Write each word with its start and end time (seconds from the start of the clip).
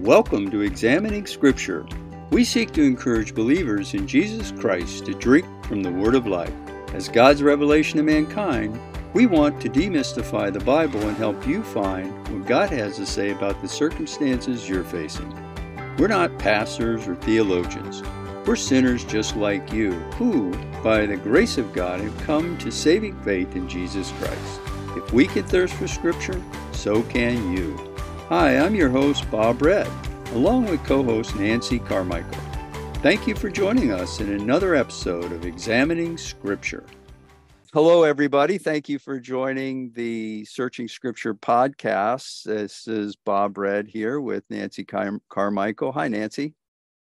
Welcome 0.00 0.50
to 0.50 0.60
Examining 0.60 1.26
Scripture. 1.26 1.86
We 2.30 2.44
seek 2.44 2.70
to 2.72 2.82
encourage 2.82 3.34
believers 3.34 3.94
in 3.94 4.06
Jesus 4.06 4.52
Christ 4.52 5.06
to 5.06 5.14
drink 5.14 5.46
from 5.64 5.82
the 5.82 5.90
Word 5.90 6.14
of 6.14 6.26
life. 6.26 6.52
As 6.92 7.08
God's 7.08 7.42
revelation 7.42 7.96
to 7.96 8.02
mankind, 8.02 8.78
we 9.14 9.24
want 9.24 9.58
to 9.62 9.70
demystify 9.70 10.52
the 10.52 10.60
Bible 10.60 11.00
and 11.00 11.16
help 11.16 11.46
you 11.46 11.62
find 11.62 12.12
what 12.28 12.46
God 12.46 12.68
has 12.70 12.96
to 12.96 13.06
say 13.06 13.30
about 13.30 13.60
the 13.62 13.68
circumstances 13.68 14.68
you're 14.68 14.84
facing. 14.84 15.34
We're 15.96 16.08
not 16.08 16.38
pastors 16.38 17.08
or 17.08 17.16
theologians. 17.16 18.02
We're 18.46 18.54
sinners 18.54 19.02
just 19.02 19.34
like 19.34 19.72
you, 19.72 19.92
who, 20.18 20.52
by 20.84 21.06
the 21.06 21.16
grace 21.16 21.56
of 21.56 21.72
God, 21.72 22.00
have 22.00 22.18
come 22.18 22.58
to 22.58 22.70
saving 22.70 23.18
faith 23.22 23.56
in 23.56 23.66
Jesus 23.66 24.12
Christ. 24.18 24.60
If 24.94 25.12
we 25.12 25.26
can 25.26 25.44
thirst 25.44 25.72
for 25.74 25.88
Scripture, 25.88 26.40
so 26.72 27.02
can 27.04 27.56
you. 27.56 27.85
Hi, 28.28 28.58
I'm 28.58 28.74
your 28.74 28.88
host, 28.88 29.30
Bob 29.30 29.62
Red, 29.62 29.88
along 30.32 30.64
with 30.64 30.82
co 30.82 31.04
host 31.04 31.36
Nancy 31.36 31.78
Carmichael. 31.78 32.40
Thank 32.94 33.28
you 33.28 33.36
for 33.36 33.48
joining 33.48 33.92
us 33.92 34.18
in 34.18 34.32
another 34.32 34.74
episode 34.74 35.30
of 35.30 35.46
Examining 35.46 36.18
Scripture. 36.18 36.84
Hello, 37.72 38.02
everybody. 38.02 38.58
Thank 38.58 38.88
you 38.88 38.98
for 38.98 39.20
joining 39.20 39.92
the 39.92 40.44
Searching 40.44 40.88
Scripture 40.88 41.36
podcast. 41.36 42.42
This 42.42 42.88
is 42.88 43.14
Bob 43.14 43.56
Red 43.58 43.86
here 43.86 44.20
with 44.20 44.42
Nancy 44.50 44.84
Car- 44.84 45.20
Carmichael. 45.28 45.92
Hi, 45.92 46.08
Nancy. 46.08 46.52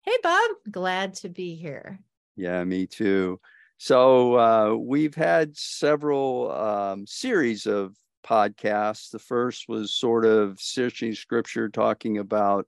Hey, 0.01 0.17
Bob. 0.23 0.49
Glad 0.71 1.13
to 1.17 1.29
be 1.29 1.53
here. 1.53 1.99
Yeah, 2.35 2.63
me 2.63 2.88
too. 2.88 3.40
So, 3.77 4.40
uh, 4.40 4.73
we've 4.73 5.13
had 5.13 5.55
several 5.55 6.51
um, 6.51 7.05
series 7.05 7.67
of 7.67 7.95
podcasts. 8.23 9.09
The 9.09 9.20
first 9.20 9.67
was 9.67 9.93
sort 9.93 10.25
of 10.25 10.59
searching 10.59 11.13
scripture, 11.13 11.70
talking 11.70 12.17
about, 12.17 12.67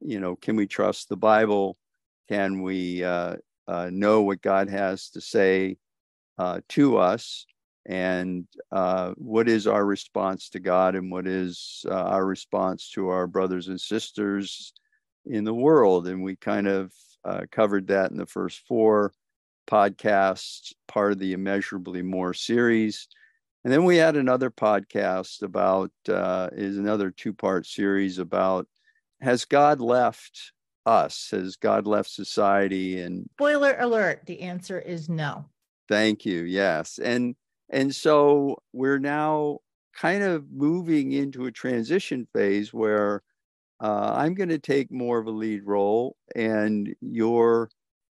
you 0.00 0.20
know, 0.20 0.36
can 0.36 0.56
we 0.56 0.66
trust 0.66 1.08
the 1.08 1.16
Bible? 1.16 1.76
Can 2.28 2.62
we 2.62 3.04
uh, 3.04 3.36
uh, 3.66 3.90
know 3.92 4.22
what 4.22 4.42
God 4.42 4.68
has 4.68 5.10
to 5.10 5.20
say 5.20 5.76
uh, 6.38 6.60
to 6.70 6.96
us? 6.96 7.46
And 7.86 8.46
uh, 8.70 9.12
what 9.16 9.48
is 9.48 9.66
our 9.66 9.84
response 9.84 10.48
to 10.50 10.60
God? 10.60 10.94
And 10.94 11.10
what 11.10 11.26
is 11.26 11.84
uh, 11.88 11.94
our 11.94 12.24
response 12.24 12.90
to 12.92 13.08
our 13.08 13.26
brothers 13.26 13.68
and 13.68 13.80
sisters 13.80 14.72
in 15.26 15.44
the 15.44 15.54
world? 15.54 16.06
And 16.06 16.22
we 16.22 16.36
kind 16.36 16.68
of 16.68 16.92
uh, 17.24 17.42
covered 17.50 17.88
that 17.88 18.10
in 18.10 18.16
the 18.16 18.26
first 18.26 18.60
four 18.68 19.12
podcasts, 19.66 20.72
part 20.88 21.12
of 21.12 21.18
the 21.18 21.32
Immeasurably 21.32 22.02
More 22.02 22.34
series. 22.34 23.08
And 23.64 23.72
then 23.72 23.84
we 23.84 23.96
had 23.96 24.16
another 24.16 24.50
podcast 24.50 25.42
about, 25.42 25.92
uh, 26.08 26.48
is 26.52 26.76
another 26.76 27.10
two 27.10 27.32
part 27.32 27.66
series 27.66 28.18
about 28.18 28.66
has 29.20 29.44
God 29.44 29.80
left 29.80 30.52
us? 30.84 31.28
Has 31.30 31.56
God 31.56 31.86
left 31.86 32.10
society? 32.10 33.00
And 33.00 33.28
spoiler 33.36 33.76
alert, 33.78 34.22
the 34.26 34.40
answer 34.40 34.80
is 34.80 35.08
no. 35.08 35.44
Thank 35.88 36.26
you. 36.26 36.42
Yes. 36.42 36.98
And, 36.98 37.36
and 37.70 37.94
so 37.94 38.60
we're 38.72 38.98
now 38.98 39.58
kind 39.94 40.24
of 40.24 40.50
moving 40.50 41.12
into 41.12 41.46
a 41.46 41.52
transition 41.52 42.26
phase 42.34 42.72
where 42.72 43.22
uh, 43.80 44.14
I'm 44.16 44.34
going 44.34 44.48
to 44.48 44.58
take 44.58 44.90
more 44.90 45.18
of 45.18 45.26
a 45.26 45.30
lead 45.30 45.64
role 45.64 46.16
and 46.34 46.94
you're 47.00 47.68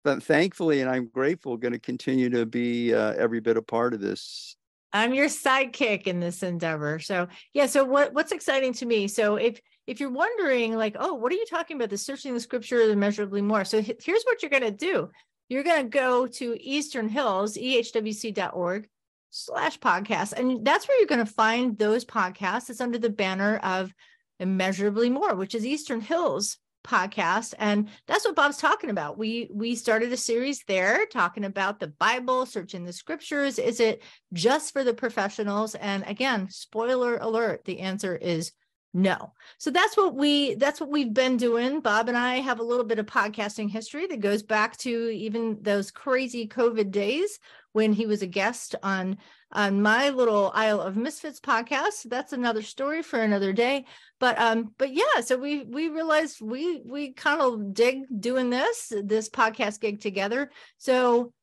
but 0.03 0.23
thankfully 0.23 0.79
and 0.79 0.89
i'm 0.89 1.07
grateful 1.07 1.57
going 1.57 1.73
to 1.73 1.79
continue 1.79 2.29
to 2.29 2.45
be 2.45 2.93
uh, 2.93 3.13
every 3.17 3.41
bit 3.41 3.57
a 3.57 3.61
part 3.61 3.93
of 3.93 3.99
this 3.99 4.55
I'm 4.97 5.13
your 5.13 5.27
sidekick 5.27 6.03
in 6.07 6.19
this 6.19 6.43
endeavor. 6.43 6.99
So 6.99 7.27
yeah, 7.53 7.67
so 7.67 7.85
what 7.85 8.13
what's 8.13 8.31
exciting 8.31 8.73
to 8.73 8.85
me? 8.85 9.07
So 9.07 9.35
if 9.35 9.61
if 9.85 9.99
you're 9.99 10.11
wondering 10.11 10.75
like, 10.75 10.95
oh, 10.99 11.13
what 11.13 11.31
are 11.31 11.35
you 11.35 11.45
talking 11.45 11.77
about? 11.77 11.89
The 11.89 11.97
searching 11.97 12.33
the 12.33 12.39
scripture 12.39 12.79
immeasurably 12.81 13.41
more. 13.41 13.63
So 13.63 13.81
here's 13.81 14.23
what 14.23 14.41
you're 14.41 14.51
gonna 14.51 14.71
do. 14.71 15.09
You're 15.49 15.63
gonna 15.63 15.85
go 15.85 16.27
to 16.27 16.57
Eastern 16.61 17.09
Hills, 17.09 17.57
ehwc.org 17.57 18.89
slash 19.29 19.79
podcast. 19.79 20.33
And 20.33 20.65
that's 20.65 20.87
where 20.87 20.97
you're 20.99 21.07
gonna 21.07 21.25
find 21.25 21.77
those 21.77 22.03
podcasts. 22.03 22.69
It's 22.69 22.81
under 22.81 22.97
the 22.97 23.09
banner 23.09 23.57
of 23.57 23.93
immeasurably 24.39 25.09
more, 25.09 25.35
which 25.35 25.55
is 25.55 25.65
Eastern 25.65 26.01
Hills 26.01 26.57
podcast 26.87 27.53
and 27.59 27.89
that's 28.07 28.25
what 28.25 28.35
bob's 28.35 28.57
talking 28.57 28.89
about. 28.89 29.17
We 29.17 29.49
we 29.53 29.75
started 29.75 30.11
a 30.13 30.17
series 30.17 30.63
there 30.67 31.05
talking 31.07 31.43
about 31.43 31.79
the 31.79 31.87
bible 31.87 32.45
searching 32.45 32.85
the 32.85 32.93
scriptures. 32.93 33.59
Is 33.59 33.79
it 33.79 34.01
just 34.33 34.73
for 34.73 34.83
the 34.83 34.93
professionals? 34.93 35.75
And 35.75 36.03
again 36.07 36.49
spoiler 36.49 37.17
alert 37.17 37.65
the 37.65 37.79
answer 37.79 38.15
is 38.15 38.51
no. 38.93 39.33
So 39.57 39.69
that's 39.69 39.97
what 39.97 40.15
we 40.15 40.55
that's 40.55 40.79
what 40.79 40.89
we've 40.89 41.13
been 41.13 41.37
doing. 41.37 41.81
Bob 41.81 42.07
and 42.07 42.17
i 42.17 42.35
have 42.35 42.59
a 42.59 42.63
little 42.63 42.85
bit 42.85 42.99
of 42.99 43.05
podcasting 43.05 43.69
history 43.69 44.07
that 44.07 44.21
goes 44.21 44.41
back 44.41 44.77
to 44.77 45.09
even 45.09 45.57
those 45.61 45.91
crazy 45.91 46.47
covid 46.47 46.91
days 46.91 47.39
when 47.73 47.93
he 47.93 48.05
was 48.05 48.21
a 48.21 48.27
guest 48.27 48.75
on 48.81 49.17
on 49.51 49.81
my 49.81 50.09
little 50.09 50.51
Isle 50.53 50.81
of 50.81 50.97
Misfits 50.97 51.39
podcast. 51.39 52.09
That's 52.09 52.33
another 52.33 52.61
story 52.61 53.01
for 53.01 53.19
another 53.19 53.53
day. 53.53 53.85
But 54.19 54.39
um, 54.39 54.73
but 54.77 54.93
yeah, 54.93 55.21
so 55.21 55.37
we 55.37 55.63
we 55.63 55.89
realized 55.89 56.41
we 56.41 56.81
we 56.85 57.13
kind 57.13 57.41
of 57.41 57.73
dig 57.73 58.03
doing 58.19 58.49
this 58.49 58.91
this 59.03 59.29
podcast 59.29 59.79
gig 59.79 60.01
together. 60.01 60.51
So 60.77 61.33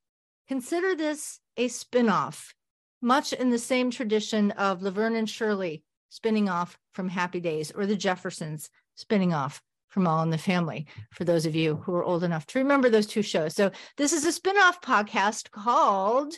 consider 0.48 0.94
this 0.94 1.40
a 1.56 1.68
spinoff, 1.68 2.52
much 3.00 3.32
in 3.32 3.50
the 3.50 3.58
same 3.58 3.90
tradition 3.90 4.50
of 4.52 4.82
Laverne 4.82 5.16
and 5.16 5.30
Shirley 5.30 5.82
spinning 6.08 6.48
off 6.48 6.78
from 6.92 7.08
Happy 7.08 7.40
Days 7.40 7.72
or 7.72 7.86
the 7.86 7.96
Jeffersons 7.96 8.70
spinning 8.94 9.32
off 9.32 9.62
from 9.88 10.06
All 10.08 10.22
in 10.24 10.30
the 10.30 10.38
Family, 10.38 10.86
for 11.12 11.24
those 11.24 11.46
of 11.46 11.54
you 11.54 11.76
who 11.76 11.94
are 11.94 12.04
old 12.04 12.24
enough 12.24 12.46
to 12.46 12.58
remember 12.58 12.90
those 12.90 13.06
two 13.06 13.22
shows. 13.22 13.54
So, 13.54 13.70
this 13.96 14.12
is 14.12 14.24
a 14.24 14.32
spin 14.32 14.56
off 14.56 14.80
podcast 14.80 15.52
called 15.52 16.34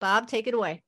Bob, 0.00 0.28
take 0.28 0.46
it 0.46 0.54
away. 0.54 0.82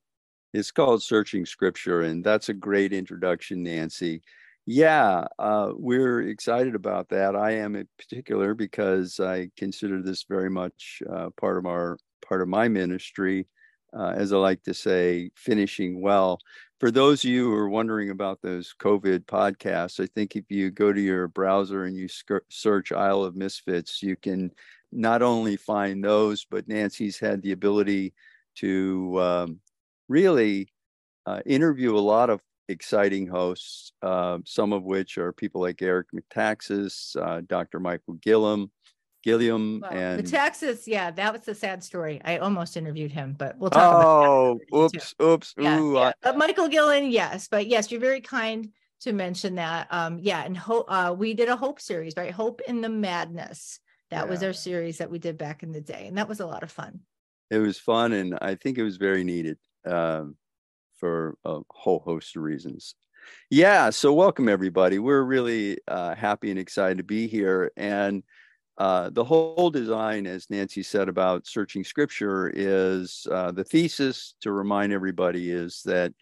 It's 0.54 0.70
called 0.70 1.02
Searching 1.02 1.44
Scripture, 1.44 2.02
and 2.02 2.22
that's 2.22 2.48
a 2.48 2.54
great 2.54 2.92
introduction, 2.92 3.64
Nancy. 3.64 4.22
Yeah, 4.66 5.26
uh, 5.36 5.72
we're 5.74 6.28
excited 6.28 6.76
about 6.76 7.08
that. 7.08 7.34
I 7.34 7.50
am 7.56 7.74
in 7.74 7.88
particular 7.98 8.54
because 8.54 9.18
I 9.18 9.50
consider 9.56 10.00
this 10.00 10.24
very 10.28 10.48
much 10.48 11.02
uh, 11.12 11.30
part 11.36 11.58
of 11.58 11.66
our 11.66 11.98
part 12.24 12.40
of 12.40 12.46
my 12.46 12.68
ministry. 12.68 13.48
Uh, 13.92 14.12
as 14.16 14.32
I 14.32 14.36
like 14.36 14.62
to 14.64 14.74
say, 14.74 15.30
finishing 15.34 16.00
well. 16.00 16.38
For 16.78 16.92
those 16.92 17.24
of 17.24 17.30
you 17.30 17.46
who 17.46 17.54
are 17.54 17.68
wondering 17.68 18.10
about 18.10 18.40
those 18.40 18.74
COVID 18.80 19.24
podcasts, 19.26 19.98
I 19.98 20.06
think 20.14 20.36
if 20.36 20.44
you 20.50 20.70
go 20.70 20.92
to 20.92 21.00
your 21.00 21.26
browser 21.26 21.84
and 21.84 21.96
you 21.96 22.06
search 22.48 22.92
Isle 22.92 23.22
of 23.24 23.34
Misfits, 23.34 24.02
you 24.04 24.14
can 24.14 24.52
not 24.92 25.22
only 25.22 25.56
find 25.56 26.02
those, 26.02 26.44
but 26.44 26.68
Nancy's 26.68 27.18
had 27.18 27.42
the 27.42 27.52
ability 27.52 28.14
to 28.56 29.20
um, 29.20 29.60
really 30.08 30.68
uh, 31.26 31.40
interview 31.46 31.96
a 31.96 32.00
lot 32.00 32.30
of 32.30 32.40
exciting 32.68 33.26
hosts, 33.26 33.92
uh, 34.02 34.38
some 34.44 34.72
of 34.72 34.84
which 34.84 35.18
are 35.18 35.32
people 35.32 35.60
like 35.60 35.82
Eric 35.82 36.08
Metaxas, 36.14 37.16
uh, 37.16 37.42
Dr. 37.46 37.80
Michael 37.80 38.14
Gilliam, 38.14 38.70
Gilliam, 39.22 39.80
well, 39.80 39.92
and 39.92 40.22
Metaxas. 40.22 40.86
Yeah, 40.86 41.10
that 41.12 41.32
was 41.32 41.48
a 41.48 41.54
sad 41.54 41.82
story. 41.82 42.20
I 42.24 42.38
almost 42.38 42.76
interviewed 42.76 43.10
him, 43.10 43.34
but 43.38 43.58
we'll 43.58 43.70
talk. 43.70 44.00
About 44.00 44.56
it. 44.60 44.68
Oh, 44.72 44.84
oops, 44.84 45.14
oops, 45.22 45.54
yeah, 45.58 45.78
ooh. 45.78 45.94
Yeah. 45.94 46.00
I... 46.00 46.12
But 46.22 46.38
Michael 46.38 46.68
Gilliam, 46.68 47.10
yes, 47.10 47.48
but 47.48 47.66
yes, 47.66 47.90
you're 47.90 48.00
very 48.00 48.20
kind 48.20 48.68
to 49.00 49.12
mention 49.12 49.54
that. 49.56 49.88
Um, 49.90 50.18
yeah, 50.18 50.44
and 50.44 50.56
hope 50.56 50.86
uh, 50.88 51.14
we 51.16 51.34
did 51.34 51.48
a 51.48 51.56
Hope 51.56 51.80
series, 51.80 52.14
right? 52.16 52.30
Hope 52.30 52.60
in 52.66 52.80
the 52.80 52.88
Madness. 52.88 53.80
That 54.10 54.24
yeah. 54.24 54.30
was 54.30 54.42
our 54.42 54.52
series 54.52 54.98
that 54.98 55.10
we 55.10 55.18
did 55.18 55.38
back 55.38 55.62
in 55.62 55.72
the 55.72 55.80
day, 55.80 56.06
and 56.06 56.18
that 56.18 56.28
was 56.28 56.40
a 56.40 56.46
lot 56.46 56.62
of 56.62 56.70
fun. 56.70 57.00
It 57.50 57.58
was 57.58 57.78
fun, 57.78 58.12
and 58.12 58.38
I 58.40 58.54
think 58.54 58.78
it 58.78 58.82
was 58.82 58.96
very 58.96 59.24
needed 59.24 59.58
um, 59.86 60.36
for 60.98 61.36
a 61.44 61.60
whole 61.70 62.00
host 62.00 62.36
of 62.36 62.42
reasons. 62.42 62.94
Yeah, 63.50 63.90
so 63.90 64.12
welcome 64.12 64.48
everybody. 64.48 64.98
We're 64.98 65.22
really 65.22 65.78
uh, 65.88 66.14
happy 66.14 66.50
and 66.50 66.58
excited 66.58 66.98
to 66.98 67.04
be 67.04 67.26
here. 67.26 67.72
And 67.76 68.22
uh, 68.76 69.10
the 69.10 69.24
whole 69.24 69.70
design, 69.70 70.26
as 70.26 70.50
Nancy 70.50 70.82
said 70.82 71.08
about 71.08 71.46
searching 71.46 71.84
scripture, 71.84 72.52
is 72.54 73.26
uh, 73.30 73.52
the 73.52 73.64
thesis 73.64 74.34
to 74.40 74.52
remind 74.52 74.92
everybody 74.92 75.50
is 75.50 75.82
that 75.84 76.12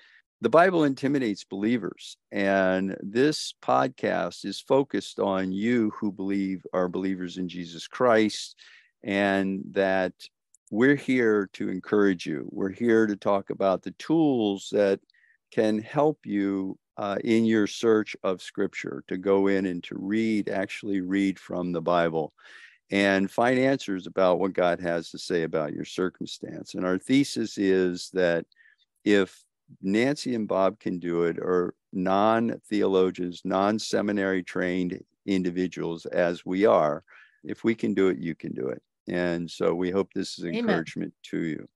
the 0.43 0.51
Bible 0.51 0.85
intimidates 0.85 1.45
believers. 1.45 2.17
And 2.31 2.97
this 3.01 3.55
podcast 3.63 4.45
is 4.45 4.61
focused 4.61 5.21
on 5.21 5.53
you 5.53 5.93
who 5.99 6.13
believe 6.13 6.67
are 6.73 6.89
believers 6.89 7.39
in 7.39 7.49
Jesus 7.49 7.87
Christ 7.87 8.57
and 9.05 9.63
that 9.71 10.13
we're 10.73 10.97
here 10.97 11.51
to 11.53 11.69
encourage 11.69 12.25
you. 12.25 12.49
We're 12.51 12.71
here 12.71 13.07
to 13.07 13.15
talk 13.15 13.51
about 13.51 13.83
the 13.83 13.91
tools 13.93 14.71
that 14.73 15.01
can 15.51 15.79
help 15.79 16.21
you 16.25 16.79
uh, 16.97 17.19
in 17.23 17.45
your 17.45 17.67
search 17.67 18.17
of 18.23 18.41
scripture 18.41 19.05
to 19.09 19.19
go 19.19 19.49
in 19.49 19.67
and 19.67 19.85
to 19.85 19.97
read, 19.99 20.49
actually 20.49 21.03
read 21.03 21.39
from 21.39 21.73
the 21.73 21.83
Bible 21.83 22.33
and 22.91 23.31
find 23.31 23.59
answers 23.59 24.07
about 24.07 24.41
what 24.41 24.55
God 24.55 24.81
has 24.81 25.11
to 25.11 25.19
say 25.19 25.43
about 25.43 25.75
your 25.75 25.85
circumstance. 25.85 26.73
And 26.73 26.87
our 26.87 26.97
thesis 26.97 27.59
is 27.59 28.09
that 28.15 28.47
if 29.05 29.45
Nancy 29.83 30.35
and 30.35 30.49
Bob 30.49 30.81
can 30.81 30.99
do 30.99 31.25
it, 31.25 31.37
or 31.39 31.75
non 31.93 32.59
theologians, 32.71 33.43
non 33.45 33.79
seminary 33.79 34.43
trained 34.43 35.05
individuals 35.27 36.07
as 36.07 36.47
we 36.47 36.65
are. 36.65 37.05
If 37.45 37.63
we 37.63 37.75
can 37.75 37.93
do 37.93 38.09
it, 38.09 38.19
you 38.19 38.35
can 38.35 38.55
do 38.55 38.69
it. 38.69 38.83
And 39.09 39.51
so 39.51 39.75
we 39.75 39.91
hope 39.91 40.11
this 40.15 40.39
is 40.39 40.45
encouragement 40.45 41.15
Amen. 41.35 41.43
to 41.43 41.47
you. 41.49 41.69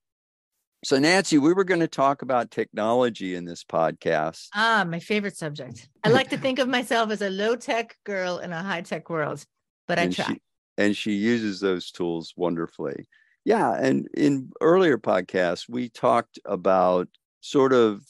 So, 0.85 0.99
Nancy, 0.99 1.39
we 1.39 1.53
were 1.53 1.65
going 1.65 1.81
to 1.81 1.89
talk 1.89 2.23
about 2.23 2.51
technology 2.51 3.35
in 3.35 3.45
this 3.45 3.65
podcast. 3.65 4.49
Ah, 4.55 4.85
my 4.87 5.01
favorite 5.01 5.37
subject. 5.37 5.89
I 6.05 6.11
like 6.11 6.29
to 6.31 6.39
think 6.39 6.59
of 6.59 6.69
myself 6.69 7.11
as 7.11 7.23
a 7.23 7.31
low 7.31 7.57
tech 7.57 7.97
girl 8.05 8.39
in 8.39 8.53
a 8.53 8.63
high 8.63 8.83
tech 8.83 9.11
world, 9.11 9.45
but 9.89 9.99
I 9.99 10.09
try. 10.09 10.27
She, 10.27 10.43
and 10.79 10.97
she 10.97 11.13
uses 11.13 11.61
those 11.61 11.91
tools 11.91 12.35
wonderfully. 12.37 13.09
Yeah. 13.45 13.75
And 13.75 14.09
in 14.15 14.51
earlier 14.61 14.99
podcasts, 14.99 15.69
we 15.69 15.89
talked 15.89 16.39
about 16.45 17.09
sort 17.41 17.73
of 17.73 18.03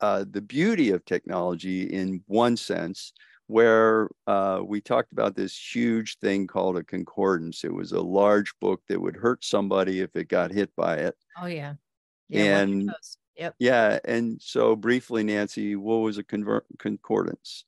uh, 0.00 0.24
the 0.28 0.42
beauty 0.42 0.90
of 0.90 1.04
technology 1.04 1.82
in 1.82 2.22
one 2.26 2.56
sense, 2.56 3.12
where 3.46 4.08
uh, 4.26 4.60
we 4.64 4.80
talked 4.80 5.12
about 5.12 5.36
this 5.36 5.56
huge 5.56 6.18
thing 6.18 6.46
called 6.46 6.76
a 6.76 6.82
concordance. 6.82 7.64
It 7.64 7.72
was 7.72 7.92
a 7.92 8.00
large 8.00 8.52
book 8.60 8.82
that 8.88 9.00
would 9.00 9.16
hurt 9.16 9.44
somebody 9.44 10.00
if 10.00 10.14
it 10.16 10.28
got 10.28 10.52
hit 10.52 10.70
by 10.76 10.96
it. 10.96 11.16
Oh, 11.40 11.46
yeah. 11.46 11.74
yeah 12.28 12.60
and 12.60 12.92
yep. 13.36 13.54
yeah. 13.58 13.98
And 14.04 14.40
so, 14.40 14.76
briefly, 14.76 15.24
Nancy, 15.24 15.76
what 15.76 15.96
was 15.96 16.18
a 16.18 16.24
conver- 16.24 16.62
concordance? 16.78 17.64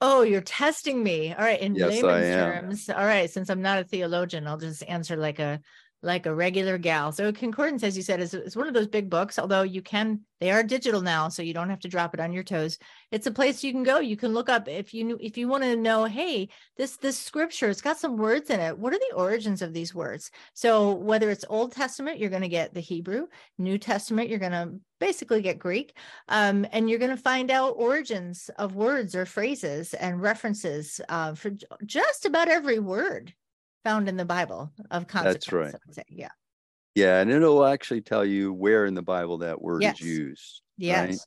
Oh, 0.00 0.22
you're 0.22 0.40
testing 0.40 1.02
me. 1.02 1.34
All 1.34 1.44
right. 1.44 1.60
In 1.60 1.74
yes, 1.74 2.02
layman's 2.02 2.86
terms. 2.86 2.90
All 2.90 3.04
right. 3.04 3.28
Since 3.28 3.50
I'm 3.50 3.62
not 3.62 3.80
a 3.80 3.84
theologian, 3.84 4.46
I'll 4.46 4.58
just 4.58 4.84
answer 4.84 5.16
like 5.16 5.40
a 5.40 5.60
like 6.02 6.26
a 6.26 6.34
regular 6.34 6.78
gal. 6.78 7.10
So 7.10 7.32
concordance, 7.32 7.82
as 7.82 7.96
you 7.96 8.02
said, 8.02 8.20
is, 8.20 8.32
is 8.32 8.56
one 8.56 8.68
of 8.68 8.74
those 8.74 8.86
big 8.86 9.10
books, 9.10 9.38
although 9.38 9.62
you 9.62 9.82
can, 9.82 10.20
they 10.40 10.52
are 10.52 10.62
digital 10.62 11.00
now, 11.00 11.28
so 11.28 11.42
you 11.42 11.52
don't 11.52 11.70
have 11.70 11.80
to 11.80 11.88
drop 11.88 12.14
it 12.14 12.20
on 12.20 12.32
your 12.32 12.44
toes. 12.44 12.78
It's 13.10 13.26
a 13.26 13.32
place 13.32 13.64
you 13.64 13.72
can 13.72 13.82
go. 13.82 13.98
You 13.98 14.16
can 14.16 14.32
look 14.32 14.48
up 14.48 14.68
if 14.68 14.94
you 14.94 15.18
if 15.20 15.36
you 15.36 15.48
want 15.48 15.64
to 15.64 15.74
know, 15.74 16.04
hey, 16.04 16.50
this 16.76 16.96
this 16.96 17.18
scripture, 17.18 17.68
it's 17.68 17.80
got 17.80 17.98
some 17.98 18.16
words 18.16 18.50
in 18.50 18.60
it. 18.60 18.78
What 18.78 18.92
are 18.92 18.98
the 18.98 19.16
origins 19.16 19.60
of 19.60 19.72
these 19.72 19.94
words? 19.94 20.30
So 20.54 20.92
whether 20.92 21.30
it's 21.30 21.44
Old 21.48 21.72
Testament, 21.72 22.20
you're 22.20 22.30
going 22.30 22.42
to 22.42 22.48
get 22.48 22.74
the 22.74 22.80
Hebrew, 22.80 23.26
New 23.58 23.78
Testament, 23.78 24.28
you're 24.28 24.38
going 24.38 24.52
to 24.52 24.74
basically 25.00 25.42
get 25.42 25.58
Greek. 25.58 25.96
Um, 26.28 26.66
and 26.70 26.88
you're 26.88 26.98
going 27.00 27.16
to 27.16 27.22
find 27.22 27.50
out 27.50 27.74
origins 27.76 28.50
of 28.56 28.76
words 28.76 29.16
or 29.16 29.26
phrases 29.26 29.94
and 29.94 30.20
references 30.20 31.00
uh, 31.08 31.34
for 31.34 31.50
just 31.84 32.24
about 32.24 32.48
every 32.48 32.78
word 32.78 33.32
found 33.84 34.08
in 34.08 34.16
the 34.16 34.24
Bible 34.24 34.72
of 34.90 35.06
consequence. 35.06 35.72
That's 35.86 35.98
right. 35.98 36.06
Yeah. 36.08 36.30
Yeah, 36.94 37.20
and 37.20 37.30
it'll 37.30 37.64
actually 37.64 38.00
tell 38.00 38.24
you 38.24 38.52
where 38.52 38.84
in 38.86 38.94
the 38.94 39.02
Bible 39.02 39.38
that 39.38 39.60
word 39.60 39.82
yes. 39.82 40.00
is 40.00 40.06
used. 40.06 40.62
Yes. 40.76 41.08
Right? 41.08 41.18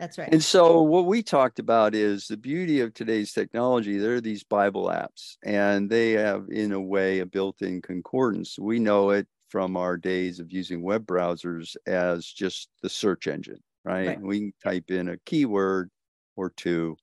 That's 0.00 0.18
right. 0.18 0.28
And 0.32 0.42
so 0.42 0.82
what 0.82 1.06
we 1.06 1.22
talked 1.22 1.60
about 1.60 1.94
is 1.94 2.26
the 2.26 2.36
beauty 2.36 2.80
of 2.80 2.94
today's 2.94 3.32
technology. 3.32 3.96
There 3.96 4.16
are 4.16 4.20
these 4.20 4.42
Bible 4.42 4.86
apps, 4.86 5.36
and 5.44 5.88
they 5.88 6.12
have, 6.12 6.46
in 6.50 6.72
a 6.72 6.80
way, 6.80 7.20
a 7.20 7.26
built-in 7.26 7.80
concordance. 7.80 8.58
We 8.58 8.80
know 8.80 9.10
it 9.10 9.28
from 9.50 9.76
our 9.76 9.96
days 9.96 10.40
of 10.40 10.50
using 10.50 10.82
web 10.82 11.06
browsers 11.06 11.76
as 11.86 12.26
just 12.26 12.70
the 12.82 12.88
search 12.88 13.28
engine, 13.28 13.60
right? 13.84 14.08
right. 14.08 14.20
We 14.20 14.40
can 14.40 14.52
type 14.64 14.90
in 14.90 15.10
a 15.10 15.18
keyword 15.18 15.90
or 16.34 16.50
two, 16.50 16.96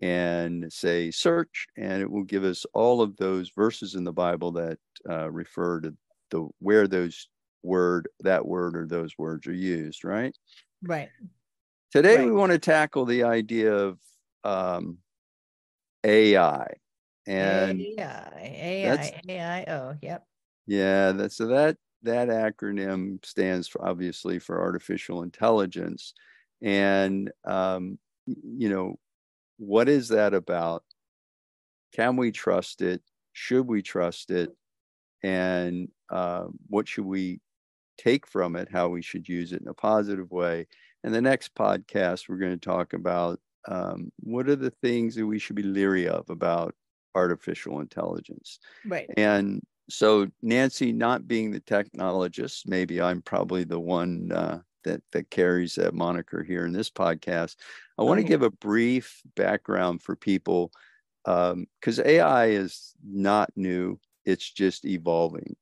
and 0.00 0.70
say 0.72 1.10
search, 1.10 1.66
and 1.76 2.02
it 2.02 2.10
will 2.10 2.24
give 2.24 2.44
us 2.44 2.66
all 2.74 3.00
of 3.00 3.16
those 3.16 3.50
verses 3.50 3.94
in 3.94 4.04
the 4.04 4.12
Bible 4.12 4.52
that 4.52 4.78
uh, 5.08 5.30
refer 5.30 5.80
to 5.80 5.94
the 6.30 6.48
where 6.58 6.86
those 6.86 7.28
word 7.62 8.08
that 8.20 8.46
word 8.46 8.76
or 8.76 8.86
those 8.86 9.12
words 9.18 9.46
are 9.46 9.54
used. 9.54 10.04
Right. 10.04 10.34
Right. 10.82 11.08
Today 11.92 12.16
right. 12.16 12.26
we 12.26 12.32
want 12.32 12.52
to 12.52 12.58
tackle 12.58 13.06
the 13.06 13.24
idea 13.24 13.72
of 13.72 13.98
um, 14.44 14.98
AI 16.04 16.66
and 17.26 17.80
AI, 17.80 18.30
AI, 18.42 19.20
AI. 19.28 19.64
Oh, 19.68 19.96
yep. 20.02 20.24
Yeah, 20.66 21.12
that's 21.12 21.36
so 21.36 21.46
that 21.46 21.76
that 22.02 22.28
acronym 22.28 23.24
stands 23.24 23.68
for 23.68 23.84
obviously 23.84 24.38
for 24.38 24.60
artificial 24.60 25.22
intelligence, 25.22 26.12
and 26.60 27.30
um, 27.44 27.98
you 28.26 28.68
know 28.68 28.98
what 29.58 29.88
is 29.88 30.08
that 30.08 30.34
about? 30.34 30.82
Can 31.94 32.16
we 32.16 32.32
trust 32.32 32.82
it? 32.82 33.02
Should 33.32 33.66
we 33.66 33.82
trust 33.82 34.30
it? 34.30 34.50
And 35.22 35.88
uh, 36.10 36.44
what 36.68 36.88
should 36.88 37.06
we 37.06 37.40
take 37.98 38.26
from 38.26 38.56
it? 38.56 38.68
How 38.70 38.88
we 38.88 39.02
should 39.02 39.28
use 39.28 39.52
it 39.52 39.62
in 39.62 39.68
a 39.68 39.74
positive 39.74 40.30
way? 40.30 40.66
And 41.04 41.14
the 41.14 41.20
next 41.20 41.54
podcast, 41.54 42.28
we're 42.28 42.36
going 42.36 42.58
to 42.58 42.68
talk 42.68 42.92
about 42.92 43.40
um, 43.68 44.12
what 44.20 44.48
are 44.48 44.56
the 44.56 44.72
things 44.82 45.14
that 45.14 45.26
we 45.26 45.38
should 45.38 45.56
be 45.56 45.62
leery 45.62 46.08
of 46.08 46.28
about 46.30 46.74
artificial 47.14 47.80
intelligence. 47.80 48.58
Right. 48.84 49.08
And 49.16 49.62
so, 49.88 50.28
Nancy, 50.42 50.92
not 50.92 51.26
being 51.26 51.50
the 51.50 51.60
technologist, 51.60 52.66
maybe 52.66 53.00
I'm 53.00 53.22
probably 53.22 53.64
the 53.64 53.80
one 53.80 54.30
uh, 54.32 54.58
that 54.86 55.02
that 55.12 55.30
carries 55.30 55.74
that 55.74 55.94
moniker 55.94 56.42
here 56.42 56.64
in 56.64 56.72
this 56.72 56.90
podcast. 56.90 57.56
I 57.98 58.02
want 58.02 58.18
to 58.18 58.26
give 58.26 58.42
a 58.42 58.50
brief 58.50 59.20
background 59.36 60.02
for 60.02 60.16
people 60.16 60.72
because 61.24 61.98
um, 61.98 62.06
AI 62.06 62.46
is 62.46 62.94
not 63.04 63.50
new; 63.54 64.00
it's 64.24 64.50
just 64.50 64.86
evolving. 64.86 65.56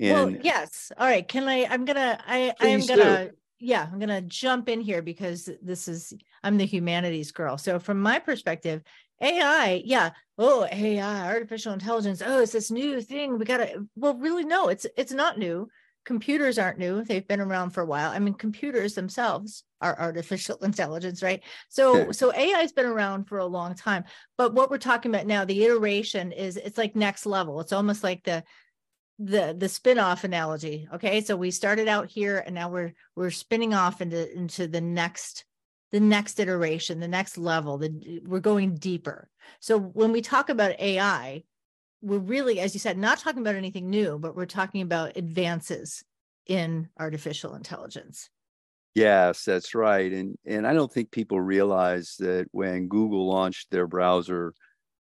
And 0.00 0.14
well, 0.14 0.42
yes. 0.42 0.90
All 0.96 1.06
right. 1.06 1.26
Can 1.26 1.48
I? 1.48 1.66
I'm 1.66 1.84
gonna. 1.84 2.18
I. 2.26 2.54
I 2.60 2.68
am 2.68 2.86
gonna. 2.86 3.26
Do. 3.26 3.36
Yeah, 3.60 3.88
I'm 3.92 3.98
gonna 3.98 4.22
jump 4.22 4.68
in 4.68 4.80
here 4.80 5.02
because 5.02 5.50
this 5.60 5.88
is. 5.88 6.14
I'm 6.42 6.56
the 6.56 6.66
humanities 6.66 7.32
girl. 7.32 7.58
So 7.58 7.78
from 7.78 8.00
my 8.00 8.18
perspective, 8.18 8.82
AI, 9.20 9.82
yeah. 9.84 10.10
Oh, 10.38 10.66
AI, 10.70 11.26
artificial 11.26 11.72
intelligence. 11.72 12.22
Oh, 12.24 12.40
it's 12.40 12.52
this 12.52 12.70
new 12.70 13.00
thing. 13.00 13.38
We 13.38 13.44
gotta. 13.44 13.84
Well, 13.96 14.14
really, 14.14 14.44
no. 14.44 14.68
It's 14.68 14.86
it's 14.96 15.12
not 15.12 15.38
new 15.38 15.68
computers 16.08 16.58
aren't 16.58 16.78
new 16.78 17.04
they've 17.04 17.28
been 17.28 17.38
around 17.38 17.68
for 17.68 17.82
a 17.82 17.86
while. 17.86 18.10
I 18.10 18.18
mean 18.18 18.32
computers 18.32 18.94
themselves 18.94 19.62
are 19.82 20.00
artificial 20.00 20.56
intelligence 20.62 21.22
right? 21.22 21.42
So 21.68 22.12
so 22.12 22.32
ai 22.32 22.60
has 22.60 22.72
been 22.72 22.86
around 22.86 23.24
for 23.24 23.36
a 23.36 23.44
long 23.44 23.74
time 23.74 24.04
but 24.38 24.54
what 24.54 24.70
we're 24.70 24.78
talking 24.78 25.14
about 25.14 25.26
now 25.26 25.44
the 25.44 25.62
iteration 25.62 26.32
is 26.32 26.56
it's 26.56 26.78
like 26.78 26.96
next 26.96 27.26
level. 27.26 27.60
It's 27.60 27.74
almost 27.74 28.02
like 28.02 28.24
the 28.24 28.42
the 29.18 29.54
the 29.58 29.68
spin-off 29.68 30.24
analogy 30.24 30.88
okay? 30.94 31.20
So 31.20 31.36
we 31.36 31.50
started 31.50 31.88
out 31.88 32.08
here 32.08 32.38
and 32.38 32.54
now 32.54 32.70
we're 32.70 32.94
we're 33.14 33.30
spinning 33.30 33.74
off 33.74 34.00
into 34.00 34.34
into 34.34 34.66
the 34.66 34.80
next 34.80 35.44
the 35.92 36.00
next 36.00 36.40
iteration 36.40 37.00
the 37.00 37.08
next 37.08 37.36
level 37.36 37.76
the 37.76 38.22
we're 38.24 38.40
going 38.40 38.76
deeper. 38.76 39.28
So 39.60 39.78
when 39.78 40.10
we 40.12 40.22
talk 40.22 40.48
about 40.48 40.80
ai 40.80 41.44
we're 42.00 42.18
really, 42.18 42.60
as 42.60 42.74
you 42.74 42.80
said, 42.80 42.98
not 42.98 43.18
talking 43.18 43.40
about 43.40 43.56
anything 43.56 43.90
new, 43.90 44.18
but 44.18 44.36
we're 44.36 44.46
talking 44.46 44.82
about 44.82 45.16
advances 45.16 46.04
in 46.46 46.88
artificial 46.98 47.54
intelligence. 47.54 48.30
Yes, 48.94 49.44
that's 49.44 49.74
right. 49.74 50.12
And 50.12 50.36
and 50.44 50.66
I 50.66 50.72
don't 50.72 50.92
think 50.92 51.10
people 51.10 51.40
realize 51.40 52.16
that 52.18 52.46
when 52.50 52.88
Google 52.88 53.28
launched 53.28 53.70
their 53.70 53.86
browser, 53.86 54.54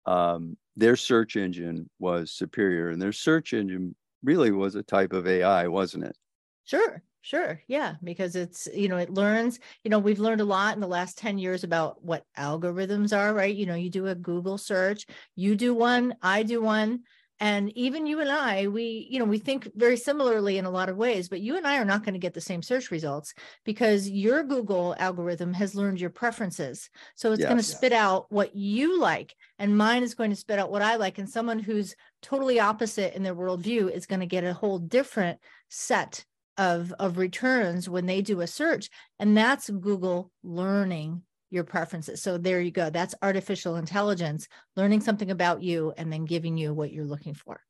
um, 0.06 0.58
their 0.76 0.96
search 0.96 1.36
engine 1.36 1.90
was 2.00 2.32
superior, 2.32 2.90
and 2.90 3.02
their 3.02 3.12
search 3.12 3.54
engine 3.54 3.96
really 4.24 4.52
was 4.52 4.76
a 4.76 4.84
type 4.84 5.14
of 5.14 5.28
AI, 5.28 5.68
wasn't 5.68 6.06
it? 6.06 6.18
Sure. 6.64 7.04
Sure. 7.22 7.62
Yeah. 7.68 7.96
Because 8.04 8.36
it's, 8.36 8.68
you 8.74 8.88
know, 8.88 8.98
it 8.98 9.12
learns, 9.12 9.60
you 9.84 9.92
know, 9.92 10.00
we've 10.00 10.20
learned 10.20 10.42
a 10.42 10.46
lot 10.46 10.74
in 10.74 10.82
the 10.82 10.88
last 10.88 11.20
10 11.20 11.38
years 11.38 11.64
about 11.64 12.04
what 12.04 12.26
algorithms 12.38 13.16
are, 13.16 13.34
right? 13.34 13.56
You 13.56 13.68
know, 13.68 13.76
you 13.76 13.92
do 13.92 14.08
a 14.08 14.16
Google 14.16 14.58
search, 14.58 15.06
you 15.36 15.56
do 15.56 15.74
one, 15.74 16.16
I 16.22 16.44
do 16.44 16.62
one. 16.62 17.02
And 17.40 17.76
even 17.76 18.06
you 18.06 18.20
and 18.20 18.30
I, 18.30 18.68
we, 18.68 19.08
you 19.10 19.18
know, 19.18 19.26
we 19.26 19.40
think 19.40 19.68
very 19.76 19.98
similarly 19.98 20.60
in 20.60 20.66
a 20.66 20.70
lot 20.70 20.90
of 20.90 20.98
ways, 20.98 21.28
but 21.28 21.42
you 21.42 21.58
and 21.58 21.66
I 21.66 21.80
are 21.80 21.86
not 21.86 22.04
going 22.04 22.14
to 22.14 22.20
get 22.20 22.36
the 22.36 22.42
same 22.42 22.62
search 22.62 22.92
results 22.92 23.34
because 23.66 24.08
your 24.08 24.44
Google 24.44 24.96
algorithm 25.00 25.52
has 25.54 25.74
learned 25.74 26.00
your 26.00 26.12
preferences. 26.12 26.88
So 27.16 27.32
it's 27.32 27.40
yes. 27.40 27.48
going 27.48 27.58
to 27.58 27.64
spit 27.64 27.94
out 27.94 28.32
what 28.32 28.56
you 28.56 29.00
like, 29.00 29.36
and 29.58 29.76
mine 29.76 30.04
is 30.04 30.14
going 30.14 30.30
to 30.30 30.36
spit 30.36 30.60
out 30.60 30.70
what 30.70 30.84
I 30.84 30.98
like. 30.98 31.18
And 31.18 31.28
someone 31.28 31.58
who's 31.58 31.96
totally 32.22 32.60
opposite 32.60 33.16
in 33.16 33.24
their 33.24 33.36
worldview 33.36 33.92
is 33.92 34.06
going 34.06 34.20
to 34.20 34.28
get 34.28 34.44
a 34.44 34.54
whole 34.54 34.78
different 34.78 35.40
set 35.68 36.24
of 36.58 36.94
of 37.00 37.18
returns 37.18 37.90
when 37.90 38.06
they 38.06 38.22
do 38.22 38.42
a 38.42 38.48
search 38.48 38.90
and 39.20 39.38
that's 39.38 39.70
google 39.70 40.32
learning 40.44 41.24
your 41.52 41.66
preferences. 41.66 42.22
So 42.22 42.38
there 42.38 42.62
you 42.62 42.72
go. 42.72 42.90
That's 42.90 43.14
artificial 43.22 43.76
intelligence 43.76 44.48
learning 44.76 45.02
something 45.02 45.30
about 45.30 45.62
you 45.62 45.94
and 45.98 46.12
then 46.12 46.26
giving 46.26 46.58
you 46.58 46.74
what 46.74 46.92
you're 46.92 47.06
looking 47.06 47.36
for. 47.36 47.62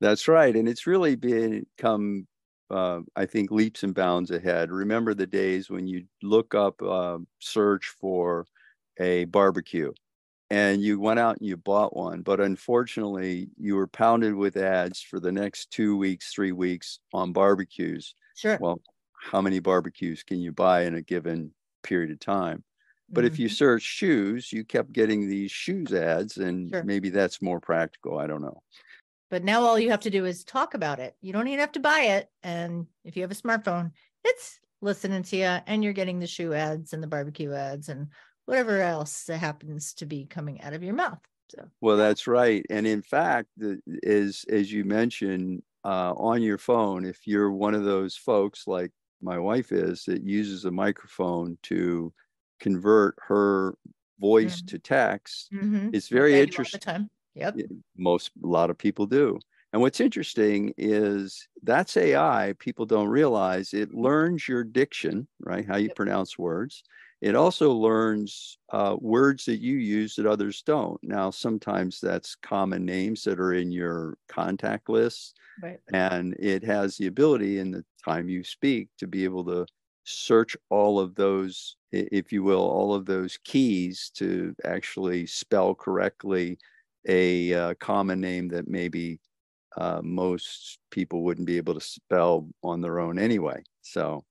That's 0.00 0.28
right. 0.28 0.54
And 0.54 0.68
it's 0.68 0.86
really 0.86 1.16
become 1.16 2.28
uh, 2.70 3.00
i 3.16 3.26
think 3.26 3.50
leaps 3.50 3.82
and 3.82 3.94
bounds 3.94 4.30
ahead. 4.30 4.70
Remember 4.70 5.14
the 5.14 5.26
days 5.26 5.68
when 5.68 5.86
you 5.86 6.04
look 6.22 6.54
up 6.54 6.80
uh, 6.82 7.18
search 7.38 7.88
for 8.00 8.46
a 9.00 9.24
barbecue 9.24 9.92
and 10.50 10.82
you 10.82 11.00
went 11.00 11.18
out 11.18 11.38
and 11.38 11.48
you 11.48 11.56
bought 11.56 11.96
one 11.96 12.20
but 12.20 12.38
unfortunately 12.38 13.48
you 13.58 13.74
were 13.74 13.86
pounded 13.86 14.34
with 14.34 14.54
ads 14.58 15.00
for 15.00 15.18
the 15.18 15.32
next 15.32 15.70
two 15.70 15.96
weeks 15.96 16.30
three 16.34 16.52
weeks 16.52 16.98
on 17.14 17.32
barbecues 17.32 18.14
Sure. 18.34 18.58
Well, 18.58 18.82
how 19.14 19.40
many 19.40 19.60
barbecues 19.60 20.22
can 20.22 20.40
you 20.40 20.52
buy 20.52 20.82
in 20.84 20.94
a 20.94 21.02
given 21.02 21.54
period 21.82 22.10
of 22.12 22.20
time. 22.20 22.64
But 23.14 23.24
if 23.24 23.38
you 23.38 23.48
Mhm. 23.48 23.50
search 23.50 23.82
shoes, 23.82 24.52
you 24.52 24.64
kept 24.64 24.92
getting 24.92 25.28
these 25.28 25.52
shoes 25.52 25.92
ads, 25.92 26.38
and 26.38 26.74
Sure. 26.74 26.82
maybe 26.82 27.10
that's 27.10 27.42
more 27.42 27.60
practical. 27.60 28.18
I 28.18 28.26
don't 28.26 28.42
know. 28.42 28.62
But 29.30 29.44
now 29.44 29.62
all 29.62 29.78
you 29.78 29.90
have 29.90 30.00
to 30.00 30.10
do 30.10 30.24
is 30.26 30.44
talk 30.44 30.74
about 30.74 30.98
it. 31.00 31.16
You 31.20 31.32
don't 31.32 31.48
even 31.48 31.60
have 31.60 31.72
to 31.72 31.80
buy 31.80 32.00
it. 32.02 32.30
And 32.42 32.86
if 33.04 33.16
you 33.16 33.22
have 33.22 33.30
a 33.30 33.34
smartphone, 33.34 33.92
it's 34.24 34.60
listening 34.80 35.22
to 35.24 35.36
you 35.36 35.44
and 35.44 35.82
you're 35.82 35.92
getting 35.92 36.18
the 36.18 36.26
shoe 36.26 36.52
ads 36.52 36.92
and 36.92 37.02
the 37.02 37.06
barbecue 37.06 37.52
ads 37.52 37.88
and 37.88 38.08
whatever 38.44 38.80
else 38.80 39.24
that 39.24 39.38
happens 39.38 39.94
to 39.94 40.06
be 40.06 40.26
coming 40.26 40.60
out 40.60 40.74
of 40.74 40.82
your 40.82 40.94
mouth. 40.94 41.20
So 41.48 41.70
Well, 41.80 41.96
that's 41.96 42.26
right. 42.26 42.64
And 42.70 42.86
in 42.86 43.02
fact, 43.02 43.48
the, 43.56 43.80
is 43.86 44.44
as 44.48 44.72
you 44.72 44.84
mentioned 44.84 45.62
uh, 45.84 46.14
on 46.14 46.42
your 46.42 46.58
phone, 46.58 47.04
if 47.04 47.26
you're 47.26 47.50
one 47.52 47.74
of 47.74 47.84
those 47.84 48.16
folks 48.16 48.66
like 48.66 48.92
my 49.20 49.38
wife 49.38 49.72
is 49.72 50.04
that 50.06 50.22
uses 50.24 50.64
a 50.64 50.70
microphone 50.70 51.58
to 51.64 52.12
convert 52.60 53.16
her 53.20 53.76
voice 54.20 54.62
Mhm. 54.62 54.68
to 54.68 54.78
text, 54.78 55.52
mhm. 55.52 55.92
it's 55.92 56.08
very 56.08 56.40
the 56.72 56.78
interesting. 56.78 56.80
time. 56.80 57.10
Yep. 57.34 57.54
Yeah, 57.54 57.66
most 57.96 58.30
a 58.42 58.46
lot 58.46 58.70
of 58.70 58.78
people 58.78 59.06
do 59.06 59.38
and 59.74 59.82
what's 59.82 60.00
interesting 60.00 60.72
is 60.78 61.48
that's 61.62 61.96
ai 61.98 62.54
people 62.58 62.86
don't 62.86 63.08
realize 63.08 63.74
it 63.74 63.92
learns 63.94 64.48
your 64.48 64.64
diction 64.64 65.28
right 65.40 65.66
how 65.66 65.76
you 65.76 65.88
Yep. 65.88 65.96
pronounce 65.96 66.38
words 66.38 66.82
it 67.22 67.36
also 67.36 67.72
learns 67.72 68.58
uh, 68.72 68.96
words 69.00 69.46
that 69.46 69.60
you 69.60 69.76
use 69.76 70.16
that 70.16 70.26
others 70.26 70.62
don't 70.62 71.02
now 71.04 71.30
sometimes 71.30 72.00
that's 72.00 72.34
common 72.36 72.84
names 72.84 73.24
that 73.24 73.40
are 73.40 73.54
in 73.54 73.72
your 73.72 74.18
contact 74.28 74.90
list 74.90 75.38
Right. 75.60 75.80
and 75.92 76.34
it 76.38 76.64
has 76.64 76.96
the 76.96 77.06
ability 77.06 77.58
in 77.58 77.70
the 77.70 77.84
time 78.04 78.28
you 78.28 78.44
speak 78.44 78.88
to 78.98 79.06
be 79.06 79.24
able 79.24 79.44
to 79.44 79.66
search 80.04 80.56
all 80.70 80.98
of 80.98 81.14
those 81.14 81.76
if 81.92 82.32
you 82.32 82.42
will 82.42 82.62
all 82.68 82.94
of 82.94 83.06
those 83.06 83.38
keys 83.44 84.10
to 84.14 84.54
actually 84.64 85.26
spell 85.26 85.74
correctly 85.74 86.58
a 87.08 87.54
uh, 87.54 87.74
common 87.80 88.20
name 88.20 88.48
that 88.48 88.66
maybe 88.68 89.20
uh, 89.76 90.00
most 90.04 90.78
people 90.90 91.22
wouldn't 91.24 91.46
be 91.46 91.56
able 91.56 91.74
to 91.74 91.80
spell 91.80 92.48
on 92.62 92.80
their 92.80 93.00
own 93.00 93.18
anyway 93.18 93.62
so 93.82 94.24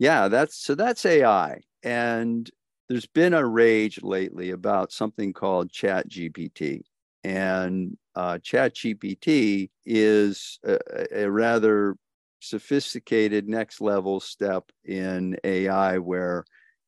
yeah 0.00 0.26
that's 0.26 0.56
so 0.56 0.74
that's 0.74 1.06
ai 1.06 1.60
and 1.84 2.50
there's 2.88 3.06
been 3.06 3.34
a 3.34 3.46
rage 3.46 4.02
lately 4.02 4.50
about 4.50 4.90
something 4.90 5.32
called 5.32 5.70
chat 5.70 6.08
gpt 6.08 6.82
and 7.22 7.96
uh, 8.16 8.36
chat 8.38 8.74
gpt 8.74 9.70
is 9.86 10.58
a, 10.64 10.78
a 11.12 11.30
rather 11.30 11.94
sophisticated 12.40 13.48
next 13.48 13.80
level 13.80 14.18
step 14.18 14.64
in 14.84 15.36
ai 15.44 15.98
where 15.98 16.44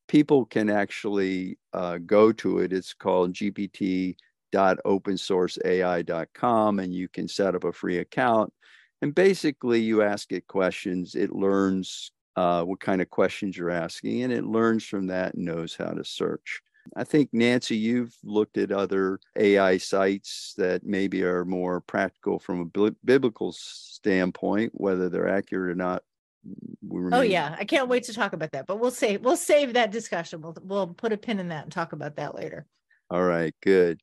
people 0.08 0.44
can 0.44 0.68
actually 0.68 1.56
uh, 1.72 1.98
go 1.98 2.32
to 2.32 2.58
it 2.58 2.72
it's 2.72 2.94
called 2.94 3.32
gpt 3.32 4.16
www.opensourceai.com 4.52 6.78
and 6.78 6.94
you 6.94 7.08
can 7.08 7.26
set 7.26 7.54
up 7.54 7.64
a 7.64 7.72
free 7.72 7.96
account. 7.98 8.52
And 9.00 9.14
basically, 9.14 9.80
you 9.80 10.02
ask 10.02 10.30
it 10.32 10.46
questions, 10.46 11.14
it 11.14 11.32
learns 11.32 12.12
uh, 12.36 12.64
what 12.64 12.80
kind 12.80 13.02
of 13.02 13.10
questions 13.10 13.56
you're 13.56 13.70
asking, 13.70 14.22
and 14.22 14.32
it 14.32 14.44
learns 14.44 14.84
from 14.84 15.06
that 15.08 15.34
and 15.34 15.44
knows 15.44 15.76
how 15.76 15.90
to 15.92 16.04
search. 16.04 16.62
I 16.96 17.04
think, 17.04 17.30
Nancy, 17.32 17.76
you've 17.76 18.16
looked 18.24 18.58
at 18.58 18.72
other 18.72 19.20
AI 19.36 19.78
sites 19.78 20.54
that 20.56 20.84
maybe 20.84 21.22
are 21.22 21.44
more 21.44 21.80
practical 21.80 22.38
from 22.38 22.72
a 22.74 22.90
biblical 23.04 23.52
standpoint, 23.52 24.72
whether 24.74 25.08
they're 25.08 25.28
accurate 25.28 25.70
or 25.70 25.74
not. 25.76 26.02
Oh 27.12 27.20
yeah, 27.20 27.54
I 27.56 27.64
can't 27.64 27.88
wait 27.88 28.02
to 28.04 28.12
talk 28.12 28.32
about 28.32 28.50
that. 28.50 28.66
But 28.66 28.80
we'll 28.80 28.90
save 28.90 29.20
we'll 29.20 29.36
save 29.36 29.74
that 29.74 29.92
discussion. 29.92 30.40
We'll 30.40 30.56
we'll 30.60 30.88
put 30.88 31.12
a 31.12 31.16
pin 31.16 31.38
in 31.38 31.48
that 31.48 31.62
and 31.62 31.72
talk 31.72 31.92
about 31.92 32.16
that 32.16 32.34
later. 32.34 32.66
All 33.10 33.22
right, 33.22 33.54
good. 33.62 34.00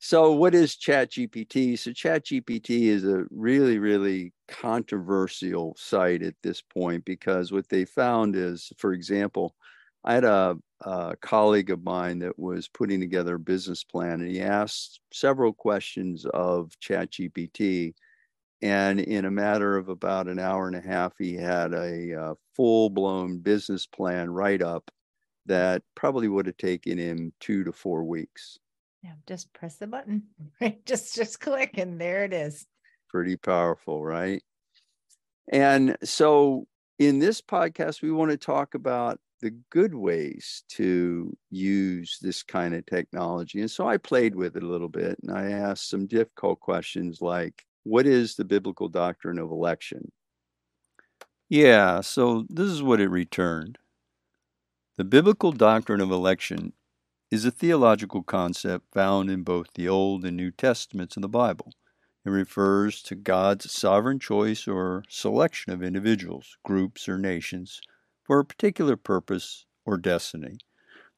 So, 0.00 0.32
what 0.32 0.54
is 0.54 0.76
ChatGPT? 0.76 1.78
So, 1.78 1.90
ChatGPT 1.90 2.82
is 2.84 3.04
a 3.04 3.24
really, 3.30 3.78
really 3.78 4.32
controversial 4.46 5.74
site 5.76 6.22
at 6.22 6.34
this 6.42 6.62
point 6.62 7.04
because 7.04 7.50
what 7.52 7.68
they 7.68 7.84
found 7.84 8.36
is, 8.36 8.72
for 8.78 8.92
example, 8.92 9.56
I 10.04 10.14
had 10.14 10.24
a, 10.24 10.56
a 10.82 11.16
colleague 11.20 11.70
of 11.70 11.82
mine 11.82 12.20
that 12.20 12.38
was 12.38 12.68
putting 12.68 13.00
together 13.00 13.34
a 13.36 13.40
business 13.40 13.82
plan 13.82 14.20
and 14.20 14.30
he 14.30 14.40
asked 14.40 15.00
several 15.12 15.52
questions 15.52 16.24
of 16.26 16.70
ChatGPT. 16.80 17.94
And 18.62 19.00
in 19.00 19.24
a 19.26 19.30
matter 19.32 19.76
of 19.78 19.88
about 19.88 20.28
an 20.28 20.38
hour 20.38 20.68
and 20.68 20.76
a 20.76 20.80
half, 20.82 21.14
he 21.18 21.34
had 21.34 21.74
a, 21.74 22.14
uh 22.14 22.34
full 22.56 22.90
blown 22.90 23.38
business 23.38 23.86
plan 23.86 24.30
write 24.30 24.62
up 24.62 24.90
that 25.46 25.82
probably 25.96 26.28
would 26.28 26.46
have 26.46 26.58
taken 26.58 26.98
him 26.98 27.32
two 27.40 27.64
to 27.64 27.72
four 27.72 28.04
weeks. 28.04 28.58
Yeah, 29.02 29.14
just 29.26 29.52
press 29.52 29.76
the 29.76 29.86
button. 29.86 30.24
Right. 30.60 30.84
Just 30.86 31.14
just 31.14 31.40
click 31.40 31.78
and 31.78 32.00
there 32.00 32.24
it 32.24 32.32
is. 32.32 32.66
pretty 33.08 33.36
powerful, 33.36 34.04
right? 34.04 34.42
And 35.52 35.96
so 36.04 36.66
in 36.98 37.18
this 37.18 37.40
podcast, 37.40 38.02
we 38.02 38.10
want 38.10 38.30
to 38.30 38.36
talk 38.36 38.74
about 38.74 39.20
the 39.40 39.50
good 39.70 39.94
ways 39.94 40.64
to 40.68 41.36
use 41.50 42.18
this 42.20 42.42
kind 42.42 42.74
of 42.74 42.84
technology. 42.86 43.60
And 43.60 43.70
so 43.70 43.88
I 43.88 43.96
played 43.96 44.34
with 44.34 44.56
it 44.56 44.62
a 44.62 44.66
little 44.68 44.88
bit 44.88 45.18
and 45.22 45.36
I 45.36 45.50
asked 45.52 45.88
some 45.88 46.06
difficult 46.06 46.60
questions 46.60 47.20
like, 47.22 47.64
what 47.84 48.06
is 48.06 48.34
the 48.36 48.44
biblical 48.44 48.88
doctrine 48.88 49.38
of 49.38 49.50
election? 49.50 50.10
Yeah, 51.50 52.00
so 52.02 52.46
this 52.48 52.68
is 52.68 52.82
what 52.82 53.00
it 53.00 53.08
returned. 53.08 53.78
The 54.98 55.04
biblical 55.04 55.52
doctrine 55.52 56.00
of 56.02 56.10
election 56.10 56.74
is 57.30 57.44
a 57.44 57.50
theological 57.50 58.22
concept 58.22 58.86
found 58.92 59.30
in 59.30 59.42
both 59.42 59.66
the 59.74 59.86
Old 59.86 60.24
and 60.24 60.36
New 60.36 60.50
Testaments 60.50 61.14
of 61.16 61.22
the 61.22 61.28
Bible. 61.28 61.72
It 62.24 62.30
refers 62.30 63.02
to 63.02 63.14
God's 63.14 63.70
sovereign 63.70 64.18
choice 64.18 64.66
or 64.66 65.04
selection 65.08 65.72
of 65.72 65.82
individuals, 65.82 66.56
groups, 66.64 67.08
or 67.08 67.18
nations 67.18 67.80
for 68.24 68.38
a 68.38 68.44
particular 68.44 68.96
purpose 68.96 69.66
or 69.84 69.98
destiny. 69.98 70.56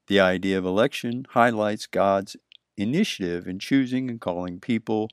The 0.08 0.18
idea 0.18 0.58
of 0.58 0.64
election 0.64 1.26
highlights 1.30 1.86
God's 1.86 2.36
initiative 2.76 3.46
in 3.46 3.60
choosing 3.60 4.10
and 4.10 4.20
calling 4.20 4.58
people 4.58 5.10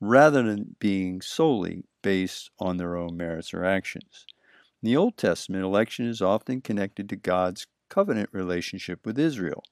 rather 0.00 0.44
than 0.44 0.76
being 0.78 1.20
solely 1.20 1.82
based 2.00 2.50
on 2.60 2.76
their 2.76 2.96
own 2.96 3.16
merits 3.16 3.52
or 3.52 3.64
actions. 3.64 4.24
In 4.82 4.88
the 4.88 4.96
Old 4.96 5.16
Testament, 5.16 5.64
election 5.64 6.06
is 6.06 6.22
often 6.22 6.60
connected 6.60 7.08
to 7.08 7.16
God's 7.16 7.66
covenant 7.88 8.28
relationship 8.32 9.04
with 9.04 9.18
Israel. 9.18 9.64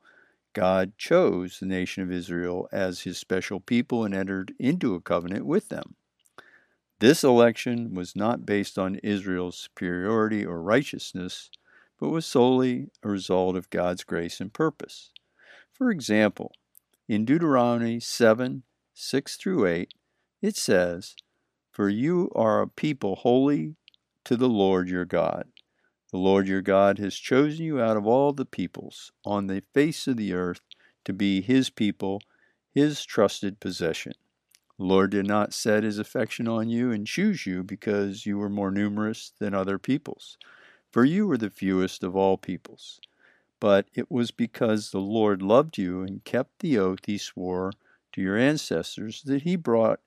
God 0.57 0.97
chose 0.97 1.61
the 1.61 1.67
nation 1.67 2.03
of 2.03 2.11
Israel 2.11 2.67
as 2.73 3.03
his 3.03 3.19
special 3.19 3.61
people 3.61 4.07
and 4.07 4.15
entered 4.15 4.55
into 4.59 4.95
a 4.95 5.03
covenant 5.03 5.45
with 5.45 5.69
them. 5.69 5.97
This 6.99 7.23
election 7.23 7.93
was 7.93 8.17
not 8.17 8.47
based 8.47 8.79
on 8.79 8.95
Israel's 9.03 9.59
superiority 9.59 10.47
or 10.47 10.63
righteousness, 10.63 11.51
but 12.01 12.09
was 12.09 12.25
solely 12.25 12.89
a 13.03 13.09
result 13.11 13.55
of 13.55 13.69
God's 13.69 14.03
grace 14.03 14.41
and 14.41 14.51
purpose. 14.51 15.13
For 15.75 15.91
example, 15.91 16.53
in 17.07 17.27
Deuteronomy 17.27 18.01
7 18.01 18.63
6 18.95 19.37
through 19.37 19.67
8, 19.67 19.93
it 20.41 20.57
says, 20.57 21.17
For 21.71 21.91
you 21.91 22.31
are 22.35 22.63
a 22.63 22.69
people 22.69 23.17
holy 23.17 23.77
to 24.25 24.39
the 24.39 24.49
Lord 24.49 24.89
your 24.89 25.05
God. 25.05 25.49
The 26.13 26.19
Lord 26.19 26.47
your 26.47 26.63
God 26.63 26.99
has 26.99 27.17
chosen 27.17 27.65
you 27.65 27.81
out 27.81 27.97
of 27.97 28.07
all 28.07 28.33
the 28.33 28.45
peoples 28.45 29.11
on 29.25 29.49
the 29.49 29.63
face 29.75 30.07
of 30.07 30.17
the 30.17 30.33
earth 30.35 30.61
to 31.05 31.13
be 31.13 31.41
his 31.41 31.69
people, 31.69 32.23
his 32.73 33.05
trusted 33.05 33.59
possession. 33.59 34.13
The 34.79 34.85
Lord 34.85 35.11
did 35.11 35.27
not 35.27 35.53
set 35.53 35.83
his 35.83 35.99
affection 35.99 36.47
on 36.47 36.69
you 36.69 36.93
and 36.93 37.07
choose 37.07 37.45
you 37.45 37.65
because 37.65 38.25
you 38.25 38.39
were 38.39 38.49
more 38.49 38.71
numerous 38.71 39.33
than 39.39 39.53
other 39.53 39.79
peoples, 39.79 40.39
for 40.93 41.05
you 41.05 41.27
were 41.27 41.39
the 41.39 41.51
fewest 41.51 42.05
of 42.05 42.15
all 42.15 42.37
peoples. 42.37 43.01
But 43.59 43.89
it 43.95 44.11
was 44.11 44.31
because 44.31 44.91
the 44.91 45.01
Lord 45.01 45.43
loved 45.43 45.77
you 45.79 46.03
and 46.03 46.23
kept 46.25 46.61
the 46.61 46.79
oath 46.79 47.01
he 47.07 47.19
swore 47.19 47.73
to 48.13 48.21
your 48.21 48.37
ancestors 48.37 49.23
that 49.23 49.43
he 49.43 49.57
brought 49.57 50.01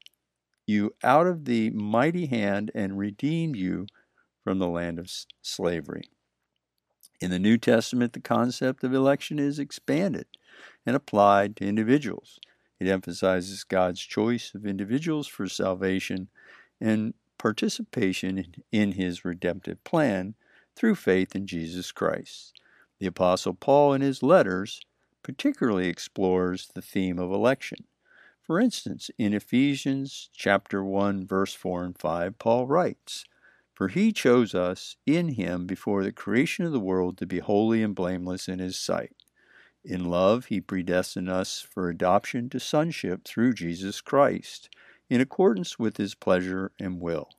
you 0.65 0.95
out 1.03 1.27
of 1.27 1.45
the 1.45 1.71
mighty 1.71 2.27
hand 2.27 2.71
and 2.73 2.97
redeemed 2.97 3.55
you 3.55 3.87
from 4.49 4.57
the 4.57 4.67
land 4.67 4.97
of 4.97 5.11
slavery. 5.43 6.09
In 7.21 7.29
the 7.29 7.37
New 7.37 7.59
Testament, 7.59 8.13
the 8.13 8.19
concept 8.19 8.83
of 8.83 8.95
election 8.95 9.37
is 9.37 9.59
expanded 9.59 10.25
and 10.87 10.95
applied 10.95 11.55
to 11.57 11.67
individuals. 11.67 12.39
It 12.79 12.87
emphasizes 12.87 13.63
God's 13.63 14.01
choice 14.01 14.55
of 14.55 14.65
individuals 14.65 15.27
for 15.27 15.47
salvation 15.47 16.29
and 16.81 17.13
participation 17.37 18.55
in 18.71 18.93
his 18.93 19.23
redemptive 19.23 19.83
plan 19.83 20.33
through 20.75 20.95
faith 20.95 21.35
in 21.35 21.45
Jesus 21.45 21.91
Christ. 21.91 22.59
The 22.97 23.05
Apostle 23.05 23.53
Paul, 23.53 23.93
in 23.93 24.01
his 24.01 24.23
letters, 24.23 24.81
particularly 25.21 25.89
explores 25.89 26.69
the 26.73 26.81
theme 26.81 27.19
of 27.19 27.31
election. 27.31 27.85
For 28.41 28.59
instance, 28.59 29.11
in 29.19 29.35
Ephesians 29.35 30.31
chapter 30.33 30.83
1 30.83 31.27
verse 31.27 31.53
4 31.53 31.83
and 31.83 31.95
5, 31.95 32.39
Paul 32.39 32.65
writes, 32.65 33.25
For 33.79 33.87
he 33.87 34.11
chose 34.11 34.53
us 34.53 34.97
in 35.05 35.29
him 35.29 35.65
before 35.65 36.03
the 36.03 36.11
creation 36.11 36.65
of 36.65 36.73
the 36.73 36.81
world 36.81 37.17
to 37.17 37.25
be 37.25 37.39
holy 37.39 37.81
and 37.81 37.95
blameless 37.95 38.49
in 38.49 38.59
his 38.59 38.77
sight. 38.77 39.15
In 39.85 40.03
love, 40.03 40.47
he 40.47 40.59
predestined 40.59 41.29
us 41.29 41.61
for 41.61 41.87
adoption 41.87 42.49
to 42.49 42.59
sonship 42.59 43.23
through 43.23 43.53
Jesus 43.53 44.01
Christ, 44.01 44.67
in 45.09 45.21
accordance 45.21 45.79
with 45.79 45.95
his 45.95 46.13
pleasure 46.13 46.73
and 46.77 46.99
will. 46.99 47.29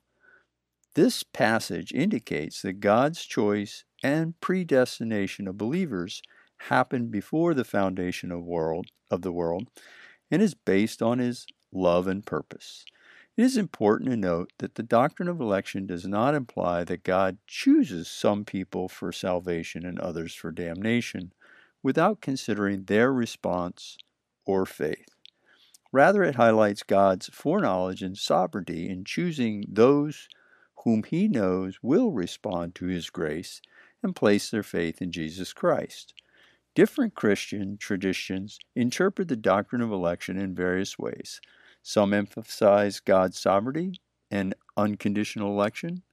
This 0.95 1.21
passage 1.21 1.91
indicates 1.91 2.63
that 2.63 2.79
God's 2.79 3.23
choice 3.23 3.83
and 4.01 4.33
predestination 4.41 5.47
of 5.47 5.59
believers 5.59 6.23
happened 6.69 7.11
before 7.11 7.53
the 7.53 7.63
foundation 7.63 8.31
of 8.31 8.43
world 8.43 8.87
of 9.11 9.21
the 9.21 9.31
world 9.31 9.67
and 10.31 10.41
is 10.41 10.55
based 10.55 11.03
on 11.03 11.19
his 11.19 11.45
love 11.71 12.07
and 12.07 12.25
purpose. 12.25 12.83
It 13.37 13.43
is 13.43 13.55
important 13.55 14.09
to 14.09 14.17
note 14.17 14.51
that 14.57 14.75
the 14.75 14.83
doctrine 14.83 15.29
of 15.29 15.39
election 15.39 15.85
does 15.85 16.05
not 16.05 16.35
imply 16.35 16.83
that 16.83 17.03
God 17.03 17.37
chooses 17.47 18.09
some 18.09 18.43
people 18.43 18.89
for 18.89 19.11
salvation 19.11 19.85
and 19.85 19.97
others 19.99 20.35
for 20.35 20.51
damnation 20.51 21.31
without 21.81 22.21
considering 22.21 22.83
their 22.83 23.11
response 23.11 23.97
or 24.45 24.65
faith. 24.65 25.15
Rather, 25.93 26.23
it 26.23 26.35
highlights 26.35 26.83
God's 26.83 27.27
foreknowledge 27.29 28.01
and 28.01 28.17
sovereignty 28.17 28.89
in 28.89 29.05
choosing 29.05 29.65
those 29.67 30.27
whom 30.83 31.03
he 31.03 31.27
knows 31.27 31.79
will 31.81 32.11
respond 32.11 32.75
to 32.75 32.85
his 32.85 33.09
grace 33.09 33.61
and 34.03 34.15
place 34.15 34.49
their 34.49 34.63
faith 34.63 35.01
in 35.01 35.11
Jesus 35.11 35.53
Christ. 35.53 36.13
Different 36.75 37.15
Christian 37.15 37.77
traditions 37.77 38.57
interpret 38.75 39.27
the 39.27 39.35
doctrine 39.35 39.81
of 39.81 39.91
election 39.91 40.37
in 40.37 40.55
various 40.55 40.97
ways. 40.97 41.41
Some 41.83 42.13
emphasize 42.13 42.99
God's 42.99 43.39
sovereignty 43.39 43.99
and 44.29 44.53
unconditional 44.77 45.51
election, 45.51 46.03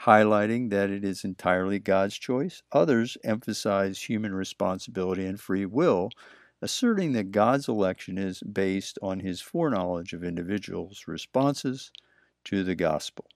highlighting 0.00 0.70
that 0.70 0.90
it 0.90 1.04
is 1.04 1.24
entirely 1.24 1.78
God's 1.78 2.16
choice. 2.16 2.62
Others 2.72 3.16
emphasize 3.22 4.02
human 4.02 4.34
responsibility 4.34 5.24
and 5.24 5.40
free 5.40 5.64
will, 5.64 6.10
asserting 6.60 7.12
that 7.12 7.30
God's 7.30 7.68
election 7.68 8.18
is 8.18 8.40
based 8.40 8.98
on 9.00 9.20
his 9.20 9.40
foreknowledge 9.40 10.12
of 10.12 10.24
individuals' 10.24 11.04
responses 11.06 11.92
to 12.44 12.64
the 12.64 12.74
gospel. 12.74 13.26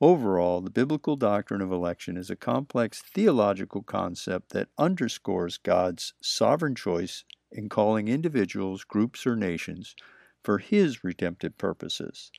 Overall, 0.00 0.60
the 0.60 0.70
biblical 0.70 1.16
doctrine 1.16 1.60
of 1.60 1.72
election 1.72 2.16
is 2.16 2.30
a 2.30 2.36
complex 2.36 3.02
theological 3.02 3.82
concept 3.82 4.50
that 4.52 4.68
underscores 4.78 5.58
God's 5.58 6.14
sovereign 6.22 6.74
choice 6.74 7.24
in 7.52 7.68
calling 7.68 8.08
individuals, 8.08 8.84
groups, 8.84 9.26
or 9.26 9.36
nations 9.36 9.94
for 10.42 10.58
His 10.58 11.04
redemptive 11.04 11.56
purposes. 11.58 12.30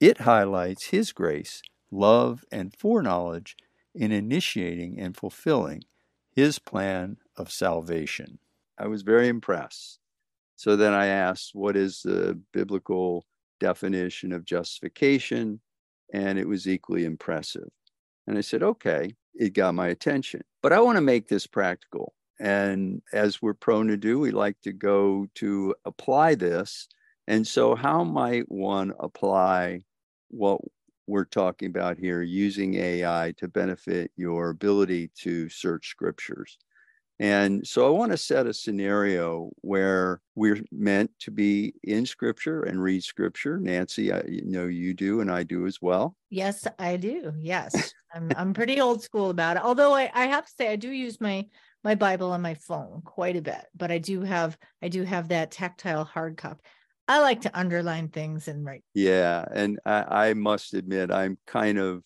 It 0.00 0.18
highlights 0.18 0.86
His 0.86 1.12
grace, 1.12 1.62
love, 1.90 2.44
and 2.50 2.74
foreknowledge 2.78 3.56
in 3.94 4.12
initiating 4.12 4.98
and 4.98 5.16
fulfilling 5.16 5.82
His 6.30 6.58
plan 6.58 7.18
of 7.36 7.50
salvation. 7.50 8.38
I 8.78 8.86
was 8.86 9.02
very 9.02 9.28
impressed. 9.28 9.98
So 10.56 10.76
then 10.76 10.92
I 10.92 11.06
asked, 11.06 11.50
what 11.54 11.76
is 11.76 12.02
the 12.02 12.40
biblical 12.52 13.26
definition 13.60 14.32
of 14.32 14.44
justification? 14.44 15.60
And 16.12 16.38
it 16.38 16.48
was 16.48 16.68
equally 16.68 17.04
impressive. 17.04 17.70
And 18.26 18.38
I 18.38 18.42
said, 18.42 18.62
okay, 18.62 19.14
it 19.34 19.54
got 19.54 19.74
my 19.74 19.88
attention. 19.88 20.42
But 20.62 20.72
I 20.72 20.80
want 20.80 20.96
to 20.96 21.02
make 21.02 21.28
this 21.28 21.46
practical. 21.46 22.14
And 22.38 23.02
as 23.12 23.40
we're 23.40 23.54
prone 23.54 23.88
to 23.88 23.96
do, 23.96 24.18
we 24.18 24.30
like 24.30 24.60
to 24.62 24.72
go 24.72 25.26
to 25.36 25.74
apply 25.84 26.34
this 26.34 26.88
and 27.26 27.46
so, 27.46 27.74
how 27.74 28.04
might 28.04 28.50
one 28.50 28.92
apply 28.98 29.80
what 30.28 30.60
we're 31.06 31.24
talking 31.24 31.68
about 31.68 31.98
here 31.98 32.22
using 32.22 32.74
AI 32.74 33.34
to 33.38 33.48
benefit 33.48 34.10
your 34.16 34.50
ability 34.50 35.10
to 35.20 35.48
search 35.48 35.88
scriptures? 35.88 36.58
And 37.20 37.64
so, 37.64 37.86
I 37.86 37.90
want 37.90 38.10
to 38.10 38.18
set 38.18 38.46
a 38.46 38.54
scenario 38.54 39.50
where 39.60 40.20
we're 40.34 40.62
meant 40.72 41.12
to 41.20 41.30
be 41.30 41.74
in 41.84 42.06
scripture 42.06 42.64
and 42.64 42.82
read 42.82 43.04
scripture. 43.04 43.56
Nancy, 43.58 44.12
I 44.12 44.22
know 44.44 44.66
you 44.66 44.92
do, 44.92 45.20
and 45.20 45.30
I 45.30 45.44
do 45.44 45.66
as 45.66 45.78
well. 45.80 46.16
Yes, 46.28 46.66
I 46.78 46.96
do. 46.96 47.32
Yes, 47.38 47.94
I'm 48.14 48.32
I'm 48.36 48.52
pretty 48.52 48.80
old 48.80 49.02
school 49.02 49.30
about 49.30 49.58
it. 49.58 49.64
Although 49.64 49.94
I, 49.94 50.10
I 50.12 50.26
have 50.26 50.46
to 50.46 50.52
say 50.58 50.68
I 50.72 50.76
do 50.76 50.90
use 50.90 51.20
my 51.20 51.46
my 51.84 51.94
Bible 51.94 52.32
on 52.32 52.42
my 52.42 52.54
phone 52.54 53.02
quite 53.04 53.36
a 53.36 53.42
bit, 53.42 53.64
but 53.76 53.92
I 53.92 53.98
do 53.98 54.22
have 54.22 54.58
I 54.82 54.88
do 54.88 55.04
have 55.04 55.28
that 55.28 55.52
tactile 55.52 56.04
hard 56.04 56.36
copy. 56.36 56.60
I 57.12 57.18
like 57.18 57.42
to 57.42 57.58
underline 57.58 58.08
things 58.08 58.48
and 58.48 58.64
write. 58.64 58.84
Yeah, 58.94 59.44
and 59.52 59.78
I, 59.84 60.28
I 60.28 60.34
must 60.34 60.72
admit, 60.72 61.12
I'm 61.12 61.36
kind 61.46 61.78
of, 61.78 62.02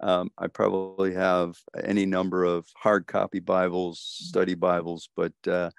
um, 0.00 0.30
I 0.36 0.48
probably 0.48 1.14
have 1.14 1.54
any 1.80 2.06
number 2.06 2.42
of 2.42 2.66
hard 2.74 3.06
copy 3.06 3.38
Bibles, 3.38 4.00
study 4.00 4.56
Bibles, 4.56 5.10
but 5.14 5.32
uh, 5.46 5.70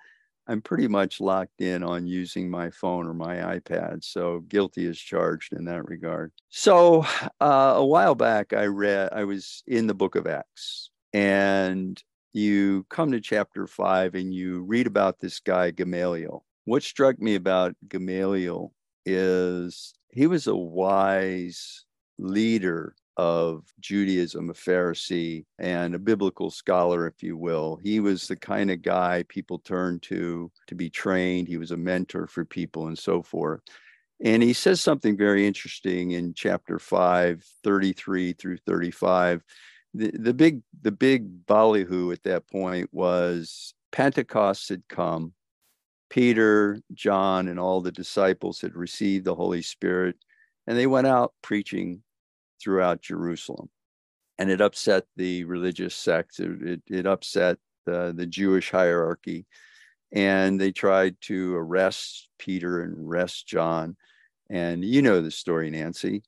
I'm 0.48 0.62
pretty 0.62 0.88
much 0.88 1.20
locked 1.20 1.60
in 1.60 1.84
on 1.84 2.08
using 2.08 2.50
my 2.50 2.70
phone 2.70 3.06
or 3.06 3.14
my 3.14 3.60
iPad. 3.60 4.02
So 4.06 4.46
guilty 4.48 4.86
is 4.86 4.98
charged 4.98 5.52
in 5.52 5.66
that 5.66 5.86
regard. 5.90 6.32
So 6.48 7.06
uh, 7.42 7.74
a 7.76 7.86
while 7.86 8.16
back, 8.16 8.54
I 8.54 8.68
read, 8.68 9.10
I 9.12 9.26
was 9.26 9.62
in 9.68 9.88
the 9.88 9.94
book 9.94 10.16
of 10.16 10.26
Acts, 10.26 10.90
and 11.12 12.02
you 12.32 12.86
come 12.90 13.12
to 13.12 13.20
chapter 13.20 13.68
five 13.68 14.16
and 14.16 14.34
you 14.34 14.62
read 14.62 14.88
about 14.88 15.20
this 15.20 15.42
guy, 15.42 15.72
Gamaliel 15.72 16.46
what 16.70 16.84
struck 16.84 17.20
me 17.20 17.34
about 17.34 17.76
Gamaliel 17.88 18.72
is 19.04 19.92
he 20.12 20.28
was 20.28 20.46
a 20.46 20.56
wise 20.56 21.84
leader 22.20 22.94
of 23.18 23.64
Judaism, 23.80 24.52
a 24.52 24.54
Pharisee, 24.54 25.46
and 25.58 25.96
a 25.96 26.00
biblical 26.00 26.52
scholar, 26.52 27.08
if 27.08 27.24
you 27.24 27.36
will. 27.36 27.80
He 27.82 28.00
was 28.00 28.28
the 28.28 28.36
kind 28.36 28.70
of 28.70 28.84
guy 28.84 29.26
people 29.30 29.58
turned 29.58 30.04
to 30.04 30.52
to 30.68 30.76
be 30.76 30.92
trained. 30.92 31.48
He 31.48 31.58
was 31.58 31.72
a 31.72 31.78
mentor 31.78 32.28
for 32.28 32.46
people 32.46 32.86
and 32.86 32.98
so 32.98 33.24
forth. 33.24 33.62
And 34.24 34.44
he 34.44 34.54
says 34.54 34.80
something 34.80 35.18
very 35.18 35.48
interesting 35.48 36.12
in 36.12 36.36
chapter 36.36 36.78
5, 36.78 37.44
33 37.64 38.34
through 38.34 38.58
35. 38.58 39.42
The, 39.96 40.12
the 40.12 40.36
big 40.36 40.62
the 40.84 40.92
big 40.92 41.48
ballyhoo 41.48 42.12
at 42.12 42.22
that 42.26 42.48
point 42.48 42.90
was 42.92 43.74
Pentecost 43.92 44.70
had 44.70 44.84
come 44.88 45.34
Peter, 46.10 46.82
John, 46.94 47.48
and 47.48 47.60
all 47.60 47.82
the 47.82 47.92
disciples 47.92 48.62
had 48.62 48.76
received 48.76 49.26
the 49.26 49.36
Holy 49.36 49.62
Spirit, 49.62 50.16
and 50.68 50.78
they 50.78 50.88
went 50.88 51.08
out 51.08 51.34
preaching 51.42 52.02
throughout 52.62 53.02
Jerusalem. 53.02 53.70
And 54.38 54.50
it 54.50 54.62
upset 54.62 55.06
the 55.18 55.44
religious 55.44 55.96
sects, 55.96 56.40
it, 56.40 56.62
it, 56.62 56.82
it 56.88 57.06
upset 57.06 57.58
the, 57.86 58.14
the 58.16 58.26
Jewish 58.26 58.72
hierarchy. 58.72 59.46
And 60.12 60.60
they 60.60 60.72
tried 60.72 61.18
to 61.22 61.56
arrest 61.56 62.30
Peter 62.40 62.82
and 62.82 63.08
arrest 63.08 63.48
John. 63.48 63.96
And 64.50 64.84
you 64.84 65.02
know 65.02 65.22
the 65.22 65.30
story, 65.30 65.70
Nancy. 65.70 66.24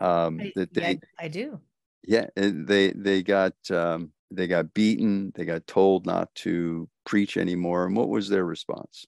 Um, 0.00 0.40
I, 0.40 0.52
that 0.54 0.72
they, 0.72 0.82
yeah, 0.82 0.96
I 1.18 1.28
do. 1.28 1.60
Yeah, 2.04 2.26
they 2.36 2.92
they 2.92 3.22
got 3.22 3.54
um, 3.70 4.12
they 4.30 4.46
got 4.46 4.74
beaten. 4.74 5.32
They 5.34 5.44
got 5.44 5.66
told 5.66 6.06
not 6.06 6.34
to 6.36 6.88
preach 7.04 7.36
anymore. 7.36 7.86
And 7.86 7.96
what 7.96 8.08
was 8.08 8.28
their 8.28 8.44
response? 8.44 9.06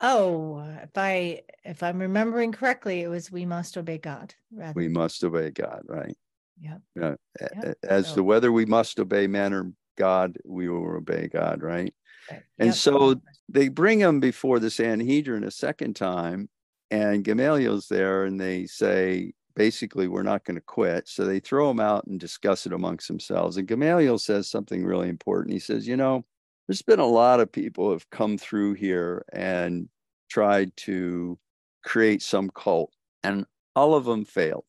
Oh, 0.00 0.64
if 0.82 0.90
I 0.96 1.42
if 1.64 1.82
I'm 1.82 2.00
remembering 2.00 2.52
correctly, 2.52 3.02
it 3.02 3.08
was 3.08 3.30
we 3.30 3.46
must 3.46 3.76
obey 3.76 3.98
God. 3.98 4.34
Rather. 4.52 4.72
We 4.74 4.88
must 4.88 5.22
obey 5.22 5.50
God, 5.50 5.82
right? 5.86 6.16
Yeah. 6.60 6.78
yeah. 6.96 7.14
Yep. 7.40 7.78
As 7.82 8.08
so. 8.08 8.16
to 8.16 8.24
whether 8.24 8.50
we 8.50 8.66
must 8.66 8.98
obey 8.98 9.26
man 9.26 9.52
or 9.52 9.72
God, 9.96 10.38
we 10.44 10.68
will 10.68 10.96
obey 10.96 11.28
God, 11.28 11.62
right? 11.62 11.94
right. 12.30 12.42
And 12.58 12.68
yep. 12.68 12.74
so 12.74 13.20
they 13.48 13.68
bring 13.68 14.00
him 14.00 14.20
before 14.20 14.58
the 14.58 14.70
Sanhedrin 14.70 15.44
a 15.44 15.50
second 15.50 15.94
time, 15.94 16.48
and 16.90 17.24
Gamaliel's 17.24 17.88
there, 17.88 18.24
and 18.24 18.40
they 18.40 18.66
say, 18.66 19.32
basically 19.54 20.08
we're 20.08 20.22
not 20.22 20.44
going 20.44 20.56
to 20.56 20.62
quit. 20.62 21.08
So 21.08 21.24
they 21.24 21.40
throw 21.40 21.70
him 21.70 21.80
out 21.80 22.04
and 22.06 22.18
discuss 22.18 22.66
it 22.66 22.72
amongst 22.72 23.08
themselves. 23.08 23.56
And 23.56 23.68
Gamaliel 23.68 24.18
says 24.18 24.48
something 24.48 24.84
really 24.84 25.08
important. 25.08 25.52
He 25.52 25.58
says, 25.58 25.86
you 25.86 25.96
know, 25.96 26.24
there's 26.66 26.82
been 26.82 27.00
a 27.00 27.06
lot 27.06 27.40
of 27.40 27.50
people 27.50 27.90
have 27.90 28.08
come 28.10 28.38
through 28.38 28.74
here 28.74 29.24
and 29.32 29.88
tried 30.30 30.74
to 30.76 31.38
create 31.84 32.22
some 32.22 32.50
cult, 32.50 32.92
and 33.22 33.44
all 33.74 33.94
of 33.94 34.04
them 34.04 34.24
failed. 34.24 34.64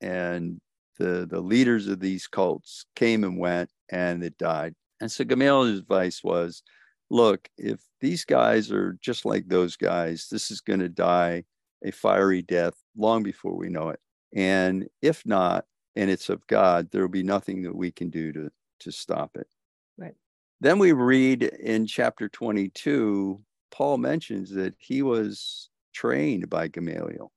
And 0.00 0.60
the 0.98 1.26
the 1.28 1.40
leaders 1.40 1.88
of 1.88 2.00
these 2.00 2.26
cults 2.26 2.84
came 2.94 3.24
and 3.24 3.38
went, 3.38 3.70
and 3.90 4.22
it 4.22 4.38
died. 4.38 4.74
And 5.00 5.10
so 5.10 5.24
Gamaliel's 5.24 5.78
advice 5.78 6.22
was, 6.22 6.62
look, 7.10 7.48
if 7.56 7.80
these 8.00 8.24
guys 8.24 8.70
are 8.70 8.98
just 9.00 9.24
like 9.24 9.48
those 9.48 9.76
guys, 9.76 10.28
this 10.30 10.50
is 10.50 10.60
going 10.60 10.80
to 10.80 10.88
die 10.88 11.44
a 11.84 11.92
fiery 11.92 12.42
death 12.42 12.74
long 12.96 13.22
before 13.22 13.56
we 13.56 13.68
know 13.68 13.90
it. 13.90 14.00
And 14.34 14.88
if 15.02 15.24
not, 15.24 15.64
and 15.96 16.10
it's 16.10 16.28
of 16.28 16.46
God, 16.46 16.90
there 16.90 17.02
will 17.02 17.08
be 17.08 17.22
nothing 17.22 17.62
that 17.62 17.74
we 17.74 17.90
can 17.90 18.10
do 18.10 18.32
to, 18.32 18.50
to 18.80 18.92
stop 18.92 19.36
it. 19.36 19.48
Right. 19.96 20.14
Then 20.60 20.78
we 20.78 20.92
read 20.92 21.42
in 21.42 21.86
chapter 21.86 22.28
22, 22.28 23.40
Paul 23.70 23.98
mentions 23.98 24.50
that 24.50 24.74
he 24.78 25.02
was 25.02 25.70
trained 25.92 26.48
by 26.48 26.68
Gamaliel. 26.68 27.32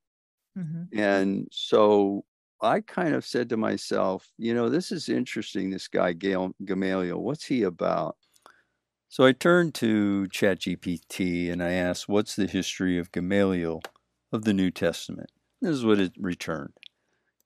Mm-hmm. 0.58 1.00
And 1.00 1.48
so 1.52 2.26
I 2.62 2.82
kind 2.82 3.16
of 3.16 3.26
said 3.26 3.50
to 3.50 3.58
myself, 3.58 4.32
you 4.38 4.54
know, 4.54 4.70
this 4.70 4.92
is 4.92 5.10
interesting, 5.10 5.70
this 5.70 5.88
guy, 5.88 6.14
Gail, 6.14 6.54
Gamaliel. 6.66 7.22
What's 7.22 7.46
he 7.46 7.64
about? 7.64 8.18
So 9.10 9.26
I 9.26 9.32
turned 9.32 9.74
to 9.76 10.28
ChatGPT 10.32 11.52
and 11.52 11.62
I 11.64 11.72
asked, 11.72 12.08
what's 12.08 12.36
the 12.36 12.48
history 12.48 12.98
of 12.98 13.12
Gamaliel 13.12 13.82
of 14.32 14.44
the 14.46 14.54
New 14.54 14.72
Testament? 14.72 15.32
This 15.62 15.76
is 15.76 15.86
what 15.86 16.00
it 16.00 16.14
returned. 16.18 16.74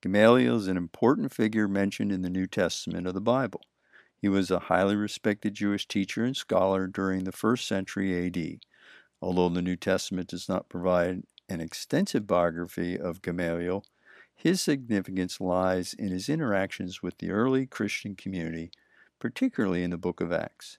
Gamaliel 0.00 0.56
is 0.56 0.68
an 0.68 0.78
important 0.78 1.34
figure 1.34 1.68
mentioned 1.68 2.10
in 2.10 2.22
the 2.22 2.30
New 2.30 2.46
Testament 2.46 3.06
of 3.06 3.12
the 3.12 3.20
Bible. 3.20 3.60
He 4.16 4.26
was 4.26 4.50
a 4.50 4.58
highly 4.58 4.96
respected 4.96 5.52
Jewish 5.52 5.86
teacher 5.86 6.24
and 6.24 6.34
scholar 6.34 6.86
during 6.86 7.24
the 7.24 7.32
first 7.32 7.68
century 7.68 8.26
AD. 8.26 8.60
Although 9.20 9.50
the 9.50 9.60
New 9.60 9.76
Testament 9.76 10.28
does 10.28 10.48
not 10.48 10.70
provide 10.70 11.24
an 11.50 11.60
extensive 11.60 12.26
biography 12.26 12.98
of 12.98 13.20
Gamaliel, 13.20 13.84
his 14.34 14.62
significance 14.62 15.38
lies 15.38 15.92
in 15.92 16.08
his 16.08 16.30
interactions 16.30 17.02
with 17.02 17.18
the 17.18 17.30
early 17.30 17.66
Christian 17.66 18.14
community, 18.14 18.70
particularly 19.18 19.82
in 19.82 19.90
the 19.90 19.98
book 19.98 20.22
of 20.22 20.32
Acts. 20.32 20.78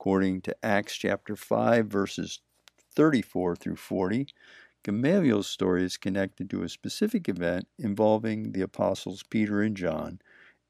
According 0.00 0.40
to 0.42 0.56
Acts 0.64 0.96
chapter 0.96 1.36
5, 1.36 1.86
verses 1.86 2.40
34 2.96 3.54
through 3.54 3.76
40, 3.76 4.26
Gamaliel's 4.84 5.46
story 5.46 5.84
is 5.84 5.96
connected 5.96 6.50
to 6.50 6.64
a 6.64 6.68
specific 6.68 7.28
event 7.28 7.68
involving 7.78 8.50
the 8.50 8.62
apostles 8.62 9.22
Peter 9.22 9.62
and 9.62 9.76
John 9.76 10.20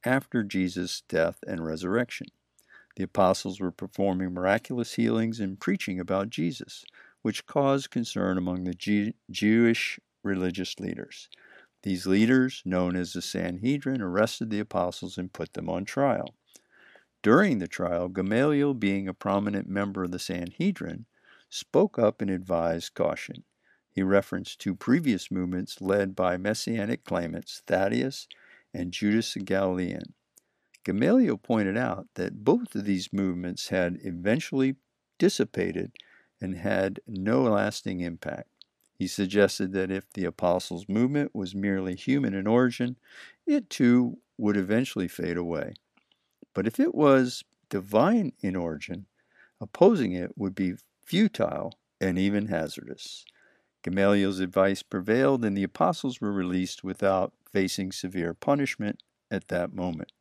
after 0.04 0.42
Jesus' 0.42 1.02
death 1.08 1.38
and 1.46 1.64
resurrection. 1.64 2.26
The 2.96 3.04
apostles 3.04 3.58
were 3.58 3.72
performing 3.72 4.34
miraculous 4.34 4.94
healings 4.94 5.40
and 5.40 5.58
preaching 5.58 5.98
about 5.98 6.28
Jesus, 6.28 6.84
which 7.22 7.46
caused 7.46 7.90
concern 7.90 8.36
among 8.36 8.64
the 8.64 8.74
G- 8.74 9.14
Jewish 9.30 9.98
religious 10.22 10.78
leaders. 10.78 11.30
These 11.82 12.06
leaders, 12.06 12.62
known 12.66 12.96
as 12.96 13.14
the 13.14 13.22
Sanhedrin, 13.22 14.02
arrested 14.02 14.50
the 14.50 14.60
apostles 14.60 15.16
and 15.16 15.32
put 15.32 15.54
them 15.54 15.70
on 15.70 15.86
trial. 15.86 16.34
During 17.22 17.60
the 17.60 17.68
trial, 17.68 18.08
Gamaliel, 18.08 18.74
being 18.74 19.08
a 19.08 19.14
prominent 19.14 19.68
member 19.68 20.04
of 20.04 20.10
the 20.10 20.18
Sanhedrin, 20.18 21.06
spoke 21.48 21.98
up 21.98 22.20
and 22.20 22.30
advised 22.30 22.94
caution. 22.94 23.44
He 23.94 24.02
referenced 24.02 24.58
two 24.58 24.74
previous 24.74 25.30
movements 25.30 25.80
led 25.80 26.16
by 26.16 26.36
messianic 26.36 27.04
claimants, 27.04 27.62
Theudas 27.66 28.26
and 28.72 28.92
Judas 28.92 29.34
the 29.34 29.40
Galilean. 29.40 30.14
Gamaliel 30.84 31.36
pointed 31.36 31.76
out 31.76 32.08
that 32.14 32.44
both 32.44 32.74
of 32.74 32.84
these 32.84 33.12
movements 33.12 33.68
had 33.68 33.98
eventually 34.02 34.76
dissipated 35.18 35.92
and 36.40 36.56
had 36.56 37.00
no 37.06 37.42
lasting 37.42 38.00
impact. 38.00 38.48
He 38.94 39.06
suggested 39.06 39.72
that 39.72 39.90
if 39.90 40.10
the 40.12 40.24
apostles' 40.24 40.88
movement 40.88 41.34
was 41.34 41.54
merely 41.54 41.94
human 41.94 42.34
in 42.34 42.46
origin, 42.46 42.96
it 43.46 43.68
too 43.70 44.18
would 44.38 44.56
eventually 44.56 45.08
fade 45.08 45.36
away. 45.36 45.74
But 46.54 46.66
if 46.66 46.80
it 46.80 46.94
was 46.94 47.44
divine 47.68 48.32
in 48.40 48.56
origin, 48.56 49.06
opposing 49.60 50.12
it 50.12 50.36
would 50.36 50.54
be 50.54 50.74
futile 51.04 51.78
and 52.00 52.18
even 52.18 52.46
hazardous. 52.46 53.24
Gamaliel's 53.82 54.40
advice 54.40 54.82
prevailed, 54.82 55.44
and 55.44 55.56
the 55.56 55.64
apostles 55.64 56.20
were 56.20 56.32
released 56.32 56.84
without 56.84 57.32
facing 57.50 57.92
severe 57.92 58.34
punishment 58.34 59.02
at 59.30 59.48
that 59.48 59.74
moment. 59.74 60.12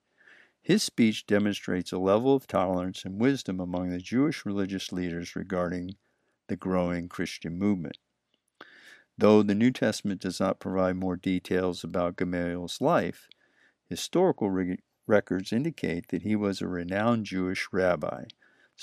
His 0.62 0.84
speech 0.84 1.26
demonstrates 1.26 1.92
a 1.92 1.98
level 1.98 2.36
of 2.36 2.48
tolerance 2.48 3.04
and 3.04 3.20
wisdom 3.20 3.60
among 3.60 3.90
the 3.90 4.00
Jewish 4.00 4.46
religious 4.46 4.92
leaders 4.92 5.36
regarding 5.36 5.96
the 6.48 6.56
growing 6.56 7.08
Christian 7.08 7.58
movement. 7.58 7.98
Though 9.18 9.44
the 9.44 9.56
New 9.56 9.72
Testament 9.72 10.22
does 10.22 10.40
not 10.40 10.60
provide 10.60 10.96
more 10.96 11.16
details 11.16 11.84
about 11.84 12.16
Gamaliel's 12.16 12.82
life, 12.82 13.28
historical 13.90 14.50
re- 14.50 14.80
records 15.08 15.52
indicate 15.52 16.08
that 16.10 16.22
he 16.24 16.36
was 16.36 16.62
a 16.62 16.68
renowned 16.68 17.26
Jewish 17.26 17.68
rabbi. 17.72 18.26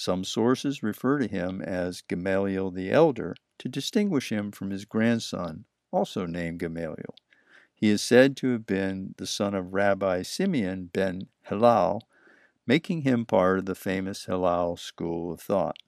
Some 0.01 0.23
sources 0.23 0.81
refer 0.81 1.19
to 1.19 1.27
him 1.27 1.61
as 1.61 2.03
Gamaliel 2.03 2.71
the 2.71 2.93
Elder 2.93 3.35
to 3.59 3.69
distinguish 3.69 4.31
him 4.31 4.53
from 4.53 4.71
his 4.71 4.85
grandson, 4.85 5.65
also 5.91 6.25
named 6.25 6.61
Gamaliel. 6.61 7.17
He 7.75 7.89
is 7.89 8.01
said 8.01 8.37
to 8.37 8.53
have 8.53 8.65
been 8.65 9.17
the 9.19 9.27
son 9.27 9.57
of 9.57 9.75
Rabbi 9.75 10.23
Simeon 10.23 10.91
ben 10.93 11.27
Hillel, 11.43 12.07
making 12.65 13.03
him 13.03 13.27
part 13.27 13.59
of 13.59 13.67
the 13.67 13.75
famous 13.75 14.27
Hillel 14.27 14.77
school 14.77 15.33
of 15.33 15.41
thought. 15.41 15.79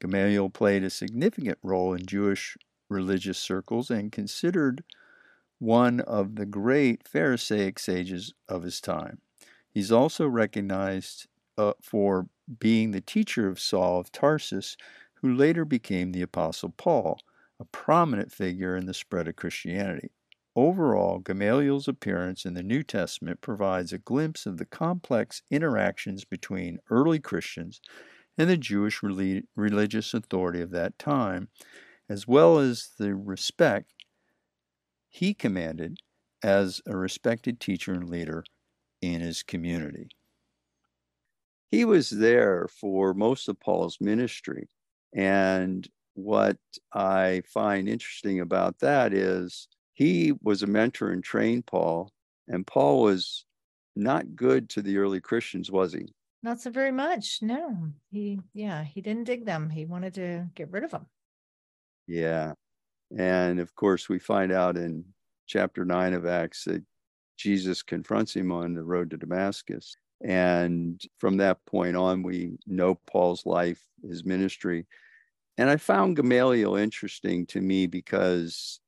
Gamaliel 0.00 0.50
played 0.50 0.82
a 0.82 0.90
significant 0.90 1.58
role 1.62 1.94
in 1.94 2.06
Jewish 2.06 2.58
religious 2.88 3.38
circles 3.38 3.92
and 3.92 4.10
considered 4.10 4.82
one 5.60 6.00
of 6.00 6.34
the 6.34 6.46
great 6.46 7.06
Pharisaic 7.06 7.78
sages 7.78 8.34
of 8.48 8.64
his 8.64 8.80
time. 8.80 9.20
He's 9.70 9.92
also 9.92 10.26
recognized 10.26 11.28
uh, 11.60 11.74
for 11.82 12.26
being 12.58 12.90
the 12.90 13.02
teacher 13.02 13.46
of 13.46 13.60
Saul 13.60 14.00
of 14.00 14.10
Tarsus, 14.10 14.76
who 15.20 15.34
later 15.34 15.66
became 15.66 16.12
the 16.12 16.22
Apostle 16.22 16.70
Paul, 16.70 17.20
a 17.60 17.64
prominent 17.66 18.32
figure 18.32 18.76
in 18.76 18.86
the 18.86 18.94
spread 18.94 19.28
of 19.28 19.36
Christianity. 19.36 20.10
Overall, 20.56 21.18
Gamaliel's 21.18 21.86
appearance 21.86 22.46
in 22.46 22.54
the 22.54 22.62
New 22.62 22.82
Testament 22.82 23.42
provides 23.42 23.92
a 23.92 23.98
glimpse 23.98 24.46
of 24.46 24.56
the 24.56 24.64
complex 24.64 25.42
interactions 25.50 26.24
between 26.24 26.78
early 26.90 27.18
Christians 27.18 27.80
and 28.38 28.48
the 28.48 28.56
Jewish 28.56 29.02
religious 29.02 30.14
authority 30.14 30.62
of 30.62 30.70
that 30.70 30.98
time, 30.98 31.48
as 32.08 32.26
well 32.26 32.58
as 32.58 32.90
the 32.98 33.14
respect 33.14 33.92
he 35.08 35.34
commanded 35.34 35.98
as 36.42 36.80
a 36.86 36.96
respected 36.96 37.60
teacher 37.60 37.92
and 37.92 38.08
leader 38.08 38.44
in 39.02 39.20
his 39.20 39.42
community. 39.42 40.08
He 41.70 41.84
was 41.84 42.10
there 42.10 42.66
for 42.80 43.14
most 43.14 43.48
of 43.48 43.60
Paul's 43.60 43.98
ministry. 44.00 44.68
And 45.14 45.88
what 46.14 46.56
I 46.92 47.42
find 47.46 47.88
interesting 47.88 48.40
about 48.40 48.78
that 48.80 49.12
is 49.14 49.68
he 49.94 50.32
was 50.42 50.62
a 50.62 50.66
mentor 50.66 51.10
and 51.10 51.22
trained 51.22 51.66
Paul, 51.66 52.10
and 52.48 52.66
Paul 52.66 53.02
was 53.02 53.44
not 53.94 54.34
good 54.34 54.68
to 54.70 54.82
the 54.82 54.98
early 54.98 55.20
Christians, 55.20 55.70
was 55.70 55.92
he? 55.92 56.12
Not 56.42 56.60
so 56.60 56.70
very 56.70 56.92
much. 56.92 57.40
No, 57.42 57.90
he, 58.10 58.40
yeah, 58.54 58.82
he 58.82 59.00
didn't 59.00 59.24
dig 59.24 59.44
them. 59.44 59.68
He 59.68 59.84
wanted 59.84 60.14
to 60.14 60.46
get 60.54 60.70
rid 60.70 60.84
of 60.84 60.90
them. 60.90 61.06
Yeah. 62.06 62.54
And 63.16 63.60
of 63.60 63.74
course, 63.74 64.08
we 64.08 64.18
find 64.18 64.50
out 64.50 64.76
in 64.76 65.04
chapter 65.46 65.84
nine 65.84 66.14
of 66.14 66.26
Acts 66.26 66.64
that 66.64 66.82
Jesus 67.36 67.82
confronts 67.82 68.34
him 68.34 68.52
on 68.52 68.74
the 68.74 68.82
road 68.82 69.10
to 69.10 69.16
Damascus. 69.16 69.96
And 70.22 71.00
from 71.18 71.38
that 71.38 71.64
point 71.66 71.96
on, 71.96 72.22
we 72.22 72.58
know 72.66 72.96
Paul's 73.06 73.46
life, 73.46 73.82
his 74.02 74.24
ministry. 74.24 74.86
And 75.56 75.70
I 75.70 75.76
found 75.76 76.16
Gamaliel 76.16 76.76
interesting 76.76 77.46
to 77.46 77.60
me 77.60 77.86
because 77.86 78.80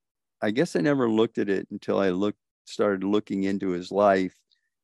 I 0.42 0.50
guess 0.50 0.76
I 0.76 0.80
never 0.80 1.08
looked 1.08 1.38
at 1.38 1.48
it 1.48 1.68
until 1.70 1.98
I 1.98 2.10
looked 2.10 2.38
started 2.64 3.04
looking 3.04 3.44
into 3.44 3.70
his 3.70 3.90
life 3.90 4.34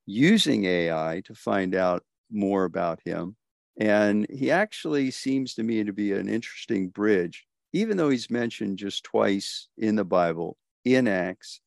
using 0.06 0.64
AI 0.64 1.22
to 1.24 1.34
find 1.34 1.74
out 1.74 2.02
more 2.30 2.64
about 2.64 3.00
him. 3.04 3.36
And 3.80 4.26
he 4.30 4.50
actually 4.50 5.10
seems 5.10 5.54
to 5.54 5.62
me 5.62 5.84
to 5.84 5.92
be 5.92 6.12
an 6.12 6.28
interesting 6.28 6.88
bridge, 6.88 7.46
even 7.72 7.96
though 7.96 8.10
he's 8.10 8.30
mentioned 8.30 8.78
just 8.78 9.04
twice 9.04 9.68
in 9.78 9.94
the 9.94 10.04
Bible, 10.04 10.56
in 10.84 11.06
Acts, 11.06 11.60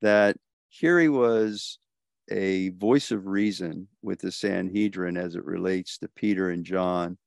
that 0.00 0.36
here 0.68 0.98
he 0.98 1.08
was 1.08 1.78
a 2.32 2.70
voice 2.70 3.10
of 3.10 3.26
reason 3.26 3.86
with 4.02 4.20
the 4.20 4.32
Sanhedrin 4.32 5.16
as 5.16 5.36
it 5.36 5.44
relates 5.44 5.98
to 5.98 6.08
Peter 6.08 6.50
and 6.50 6.64
John 6.64 7.18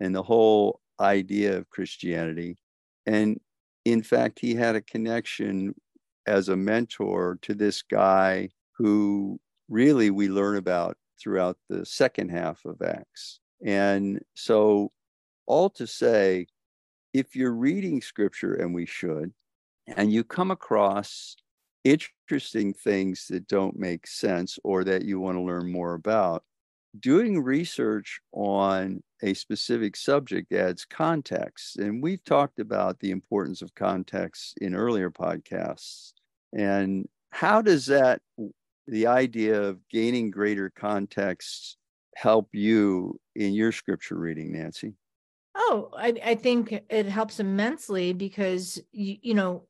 and 0.00 0.14
the 0.14 0.22
whole 0.22 0.80
idea 1.00 1.56
of 1.56 1.68
Christianity. 1.68 2.56
And 3.04 3.40
in 3.84 4.02
fact, 4.02 4.38
he 4.38 4.54
had 4.54 4.76
a 4.76 4.80
connection 4.80 5.74
as 6.26 6.48
a 6.48 6.56
mentor 6.56 7.38
to 7.42 7.54
this 7.54 7.82
guy 7.82 8.50
who 8.78 9.40
really 9.68 10.10
we 10.10 10.28
learn 10.28 10.56
about 10.56 10.96
throughout 11.20 11.56
the 11.68 11.84
second 11.84 12.30
half 12.30 12.64
of 12.64 12.80
Acts. 12.82 13.40
And 13.64 14.20
so, 14.34 14.92
all 15.46 15.70
to 15.70 15.86
say, 15.86 16.46
if 17.12 17.34
you're 17.34 17.52
reading 17.52 18.00
scripture, 18.00 18.54
and 18.54 18.74
we 18.74 18.86
should, 18.86 19.32
and 19.96 20.12
you 20.12 20.24
come 20.24 20.50
across 20.50 21.36
interesting 21.84 22.21
things 22.38 23.26
that 23.28 23.46
don't 23.48 23.78
make 23.78 24.06
sense 24.06 24.58
or 24.64 24.84
that 24.84 25.04
you 25.04 25.20
want 25.20 25.36
to 25.36 25.42
learn 25.42 25.70
more 25.70 25.94
about, 25.94 26.44
doing 26.98 27.42
research 27.42 28.20
on 28.32 29.02
a 29.22 29.34
specific 29.34 29.96
subject 29.96 30.52
adds 30.52 30.84
context. 30.84 31.78
And 31.78 32.02
we've 32.02 32.24
talked 32.24 32.58
about 32.58 32.98
the 33.00 33.10
importance 33.10 33.62
of 33.62 33.74
context 33.74 34.58
in 34.60 34.74
earlier 34.74 35.10
podcasts. 35.10 36.12
And 36.52 37.08
how 37.30 37.62
does 37.62 37.86
that, 37.86 38.20
the 38.86 39.06
idea 39.06 39.62
of 39.62 39.88
gaining 39.88 40.30
greater 40.30 40.70
context, 40.70 41.76
help 42.14 42.48
you 42.52 43.18
in 43.34 43.54
your 43.54 43.72
scripture 43.72 44.18
reading, 44.18 44.52
Nancy? 44.52 44.94
Oh, 45.54 45.90
I, 45.96 46.14
I 46.24 46.34
think 46.34 46.72
it 46.88 47.06
helps 47.06 47.40
immensely 47.40 48.12
because 48.12 48.82
you, 48.92 49.16
you 49.22 49.34
know 49.34 49.66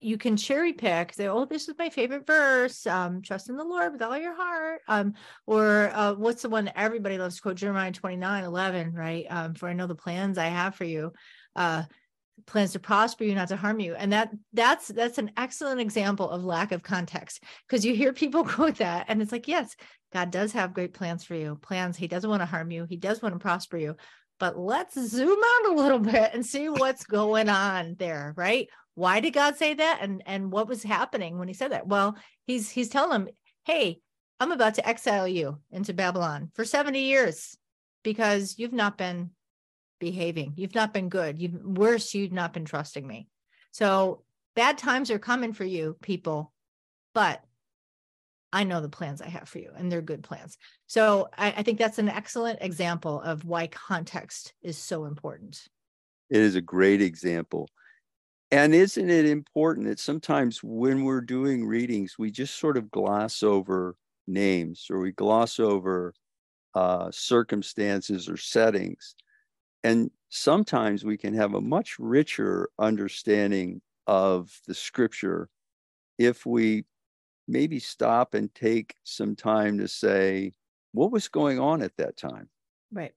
you 0.00 0.16
can 0.16 0.36
cherry 0.36 0.72
pick 0.72 1.12
say 1.12 1.26
oh 1.26 1.44
this 1.44 1.68
is 1.68 1.74
my 1.78 1.90
favorite 1.90 2.26
verse 2.26 2.86
um, 2.86 3.20
trust 3.22 3.48
in 3.48 3.56
the 3.56 3.64
lord 3.64 3.92
with 3.92 4.02
all 4.02 4.16
your 4.16 4.34
heart 4.34 4.80
um, 4.88 5.14
or 5.46 5.90
uh, 5.92 6.14
what's 6.14 6.42
the 6.42 6.48
one 6.48 6.70
everybody 6.76 7.18
loves? 7.18 7.36
To 7.36 7.42
quote 7.42 7.56
jeremiah 7.56 7.92
29 7.92 8.44
11 8.44 8.94
right? 8.94 9.26
Um, 9.28 9.54
for 9.54 9.68
i 9.68 9.72
know 9.72 9.86
the 9.86 9.94
plans 9.94 10.38
i 10.38 10.46
have 10.46 10.74
for 10.74 10.84
you 10.84 11.12
uh, 11.56 11.82
plans 12.46 12.72
to 12.72 12.78
prosper 12.78 13.24
you 13.24 13.34
not 13.34 13.48
to 13.48 13.56
harm 13.56 13.80
you 13.80 13.94
and 13.94 14.12
that 14.12 14.30
that's 14.52 14.88
that's 14.88 15.18
an 15.18 15.32
excellent 15.36 15.80
example 15.80 16.30
of 16.30 16.44
lack 16.44 16.70
of 16.72 16.82
context 16.82 17.42
because 17.66 17.84
you 17.84 17.94
hear 17.94 18.12
people 18.12 18.44
quote 18.44 18.76
that 18.76 19.06
and 19.08 19.20
it's 19.20 19.32
like 19.32 19.48
yes 19.48 19.74
god 20.12 20.30
does 20.30 20.52
have 20.52 20.74
great 20.74 20.94
plans 20.94 21.24
for 21.24 21.34
you 21.34 21.58
plans. 21.60 21.96
He 21.96 22.06
doesn't 22.06 22.30
want 22.30 22.40
to 22.40 22.46
harm 22.46 22.70
you. 22.70 22.86
He 22.88 22.96
does 22.96 23.20
want 23.20 23.34
to 23.34 23.38
prosper 23.40 23.76
you 23.76 23.96
but 24.38 24.58
let's 24.58 24.94
zoom 24.94 25.38
out 25.44 25.72
a 25.72 25.74
little 25.74 25.98
bit 25.98 26.30
and 26.32 26.44
see 26.44 26.68
what's 26.68 27.04
going 27.04 27.48
on 27.48 27.96
there 27.98 28.34
right 28.36 28.68
why 28.98 29.20
did 29.20 29.32
god 29.32 29.56
say 29.56 29.74
that 29.74 30.00
and 30.02 30.22
and 30.26 30.50
what 30.50 30.68
was 30.68 30.82
happening 30.82 31.38
when 31.38 31.46
he 31.46 31.54
said 31.54 31.70
that 31.72 31.86
well 31.86 32.16
he's 32.46 32.68
he's 32.68 32.88
telling 32.88 33.10
them 33.10 33.28
hey 33.64 34.00
i'm 34.40 34.50
about 34.50 34.74
to 34.74 34.86
exile 34.86 35.28
you 35.28 35.58
into 35.70 35.94
babylon 35.94 36.50
for 36.54 36.64
70 36.64 37.00
years 37.00 37.56
because 38.02 38.56
you've 38.58 38.72
not 38.72 38.98
been 38.98 39.30
behaving 40.00 40.52
you've 40.56 40.74
not 40.74 40.92
been 40.92 41.08
good 41.08 41.40
you've 41.40 41.54
worse 41.62 42.12
you've 42.12 42.32
not 42.32 42.52
been 42.52 42.64
trusting 42.64 43.06
me 43.06 43.28
so 43.70 44.22
bad 44.56 44.76
times 44.76 45.10
are 45.10 45.18
coming 45.18 45.52
for 45.52 45.64
you 45.64 45.96
people 46.02 46.52
but 47.14 47.42
I 48.50 48.64
know 48.64 48.80
the 48.80 48.88
plans 48.88 49.20
I 49.20 49.28
have 49.28 49.46
for 49.46 49.58
you, 49.58 49.72
and 49.76 49.92
they're 49.92 50.00
good 50.00 50.22
plans. 50.22 50.56
So 50.86 51.28
I, 51.36 51.48
I, 51.58 51.62
think 51.62 51.78
that's 51.78 51.98
an 51.98 52.08
excellent 52.08 52.60
example 52.62 53.20
of 53.20 53.44
why 53.44 53.66
context 53.66 54.54
is 54.62 54.78
so 54.78 55.04
important. 55.04 55.68
It 56.30 56.40
is 56.40 56.54
a 56.54 56.62
great 56.62 57.02
example. 57.02 57.68
And 58.50 58.74
isn't 58.74 59.10
it 59.10 59.26
important 59.26 59.86
that 59.86 59.98
sometimes 59.98 60.62
when 60.62 61.04
we're 61.04 61.20
doing 61.20 61.66
readings, 61.66 62.18
we 62.18 62.30
just 62.30 62.58
sort 62.58 62.76
of 62.76 62.90
gloss 62.90 63.42
over 63.42 63.96
names 64.26 64.86
or 64.90 65.00
we 65.00 65.12
gloss 65.12 65.60
over 65.60 66.14
uh, 66.74 67.10
circumstances 67.10 68.28
or 68.28 68.36
settings? 68.36 69.14
And 69.84 70.10
sometimes 70.30 71.04
we 71.04 71.16
can 71.18 71.34
have 71.34 71.54
a 71.54 71.60
much 71.60 71.96
richer 71.98 72.70
understanding 72.78 73.82
of 74.06 74.60
the 74.66 74.74
scripture 74.74 75.48
if 76.18 76.46
we 76.46 76.84
maybe 77.48 77.80
stop 77.80 78.34
and 78.34 78.54
take 78.54 78.96
some 79.04 79.36
time 79.36 79.78
to 79.78 79.88
say, 79.88 80.52
what 80.92 81.12
was 81.12 81.28
going 81.28 81.60
on 81.60 81.82
at 81.82 81.96
that 81.98 82.16
time? 82.16 82.48
Right 82.92 83.14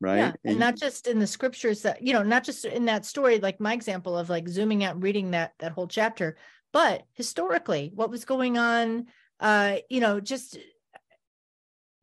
right 0.00 0.16
yeah. 0.16 0.32
and, 0.44 0.52
and 0.52 0.58
not 0.58 0.76
just 0.76 1.06
in 1.06 1.18
the 1.18 1.26
scriptures 1.26 1.82
that 1.82 2.02
you 2.02 2.12
know 2.12 2.22
not 2.22 2.44
just 2.44 2.64
in 2.64 2.86
that 2.86 3.04
story 3.04 3.38
like 3.38 3.60
my 3.60 3.74
example 3.74 4.16
of 4.16 4.30
like 4.30 4.48
zooming 4.48 4.82
out 4.84 4.94
and 4.94 5.02
reading 5.02 5.30
that 5.30 5.52
that 5.58 5.72
whole 5.72 5.88
chapter 5.88 6.36
but 6.72 7.02
historically 7.14 7.90
what 7.94 8.10
was 8.10 8.24
going 8.24 8.58
on 8.58 9.06
uh 9.40 9.76
you 9.88 10.00
know 10.00 10.20
just 10.20 10.58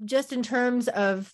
just 0.05 0.31
in 0.31 0.43
terms 0.43 0.87
of 0.87 1.33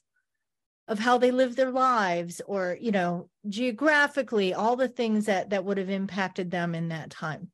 of 0.88 1.00
how 1.00 1.18
they 1.18 1.32
live 1.32 1.56
their 1.56 1.72
lives 1.72 2.42
or 2.46 2.78
you 2.80 2.92
know 2.92 3.30
geographically 3.50 4.54
all 4.54 4.76
the 4.76 4.88
things 4.88 5.26
that 5.26 5.50
that 5.50 5.66
would 5.66 5.78
have 5.78 5.90
impacted 5.90 6.52
them 6.52 6.76
in 6.76 6.90
that 6.90 7.10
time 7.10 7.50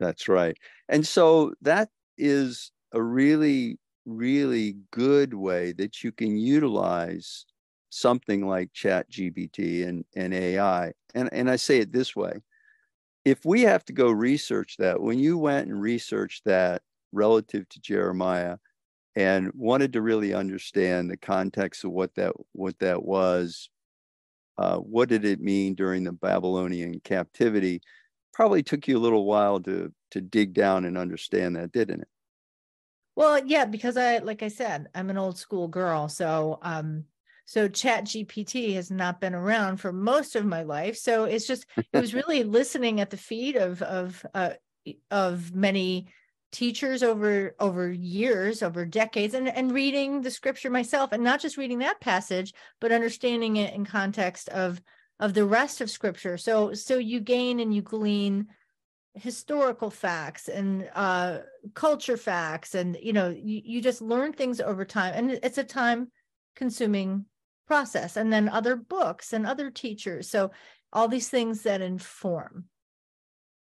that's 0.00 0.28
right 0.28 0.56
and 0.88 1.06
so 1.06 1.52
that 1.62 1.88
is 2.18 2.72
a 2.92 3.02
really 3.02 3.78
really 4.06 4.76
good 4.90 5.32
way 5.32 5.72
that 5.72 6.02
you 6.02 6.12
can 6.12 6.36
utilize 6.36 7.46
something 7.94 8.44
like 8.44 8.72
chat 8.72 9.08
gpt 9.08 9.86
and, 9.86 10.04
and 10.16 10.34
ai 10.34 10.92
and, 11.14 11.32
and 11.32 11.48
i 11.48 11.54
say 11.54 11.78
it 11.78 11.92
this 11.92 12.16
way 12.16 12.32
if 13.24 13.44
we 13.44 13.62
have 13.62 13.84
to 13.84 13.92
go 13.92 14.10
research 14.10 14.76
that 14.78 15.00
when 15.00 15.18
you 15.18 15.38
went 15.38 15.68
and 15.68 15.80
researched 15.80 16.44
that 16.44 16.82
relative 17.12 17.68
to 17.68 17.80
jeremiah 17.80 18.56
and 19.14 19.52
wanted 19.54 19.92
to 19.92 20.02
really 20.02 20.34
understand 20.34 21.08
the 21.08 21.16
context 21.16 21.84
of 21.84 21.92
what 21.92 22.12
that 22.16 22.32
what 22.52 22.76
that 22.80 23.04
was 23.04 23.70
uh, 24.58 24.76
what 24.76 25.08
did 25.08 25.24
it 25.24 25.40
mean 25.40 25.74
during 25.74 26.02
the 26.02 26.12
babylonian 26.12 26.98
captivity 27.04 27.80
probably 28.32 28.64
took 28.64 28.88
you 28.88 28.98
a 28.98 28.98
little 28.98 29.24
while 29.24 29.60
to 29.60 29.92
to 30.10 30.20
dig 30.20 30.52
down 30.52 30.84
and 30.84 30.98
understand 30.98 31.54
that 31.54 31.70
didn't 31.70 32.00
it? 32.00 32.08
Well 33.14 33.46
yeah 33.46 33.64
because 33.64 33.96
i 33.96 34.18
like 34.18 34.42
i 34.42 34.48
said 34.48 34.88
i'm 34.96 35.10
an 35.10 35.16
old 35.16 35.38
school 35.38 35.68
girl 35.68 36.08
so 36.08 36.58
um 36.62 37.04
so 37.44 37.68
chat 37.68 38.04
gpt 38.04 38.74
has 38.74 38.90
not 38.90 39.20
been 39.20 39.34
around 39.34 39.78
for 39.78 39.92
most 39.92 40.36
of 40.36 40.46
my 40.46 40.62
life. 40.62 40.96
So 40.96 41.24
it's 41.24 41.46
just 41.46 41.66
it 41.76 42.00
was 42.00 42.14
really 42.20 42.42
listening 42.42 43.00
at 43.00 43.10
the 43.10 43.16
feet 43.16 43.56
of 43.56 43.82
of 43.82 44.24
uh, 44.34 44.50
of 45.10 45.54
many 45.54 46.08
teachers 46.52 47.02
over 47.02 47.56
over 47.58 47.90
years 47.90 48.62
over 48.62 48.84
decades 48.84 49.34
and 49.34 49.48
and 49.48 49.72
reading 49.72 50.22
the 50.22 50.30
scripture 50.30 50.70
myself 50.70 51.10
and 51.10 51.24
not 51.24 51.40
just 51.40 51.56
reading 51.56 51.80
that 51.80 52.00
passage 52.00 52.54
but 52.80 52.92
understanding 52.92 53.56
it 53.56 53.74
in 53.74 53.84
context 53.84 54.48
of 54.50 54.80
of 55.20 55.34
the 55.34 55.44
rest 55.44 55.80
of 55.80 55.90
scripture. 55.90 56.36
So 56.36 56.74
so 56.74 56.98
you 56.98 57.20
gain 57.20 57.60
and 57.60 57.74
you 57.74 57.82
glean 57.82 58.48
historical 59.14 59.90
facts 59.90 60.48
and 60.48 60.90
uh 60.94 61.38
culture 61.74 62.16
facts 62.16 62.74
and 62.74 62.96
you 63.00 63.12
know 63.12 63.28
you, 63.28 63.62
you 63.64 63.80
just 63.80 64.02
learn 64.02 64.32
things 64.32 64.60
over 64.60 64.84
time 64.84 65.12
and 65.14 65.30
it's 65.30 65.58
a 65.58 65.62
time 65.62 66.10
consuming 66.56 67.24
process 67.66 68.16
and 68.16 68.32
then 68.32 68.48
other 68.48 68.76
books 68.76 69.32
and 69.32 69.46
other 69.46 69.70
teachers. 69.70 70.28
So 70.28 70.50
all 70.92 71.08
these 71.08 71.28
things 71.28 71.62
that 71.62 71.80
inform. 71.80 72.66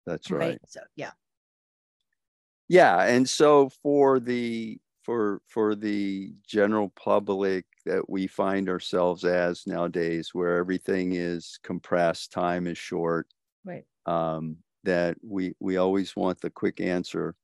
That's 0.06 0.32
right, 0.32 0.40
right? 0.40 0.60
so 0.68 0.82
yeah. 0.96 1.12
Yeah 2.68 3.04
and 3.04 3.28
so 3.30 3.70
for 3.84 4.20
the 4.20 4.80
for 5.04 5.42
for 5.48 5.76
the 5.76 6.34
general 6.46 6.90
public 6.90 7.66
that 7.86 8.10
we 8.10 8.28
find 8.28 8.70
ourselves 8.70 9.24
as 9.26 9.66
nowadays 9.66 10.30
where 10.34 10.58
everything 10.58 11.14
is 11.14 11.60
compressed 11.64 12.32
time 12.32 12.68
is 12.68 12.78
short 12.78 13.28
right. 13.66 13.84
um 14.06 14.58
that 14.84 15.18
we 15.24 15.54
we 15.60 15.78
always 15.78 16.16
want 16.16 16.40
the 16.42 16.50
quick 16.50 16.82
answer. 16.82 17.36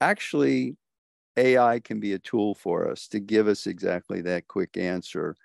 Actually 0.00 0.76
ai 1.36 1.78
can 1.78 2.00
be 2.00 2.14
a 2.14 2.18
tool 2.18 2.54
for 2.54 2.90
us 2.90 3.06
to 3.08 3.20
give 3.20 3.46
us 3.46 3.66
exactly 3.66 4.20
that 4.20 4.48
quick 4.48 4.76
answer 4.76 5.36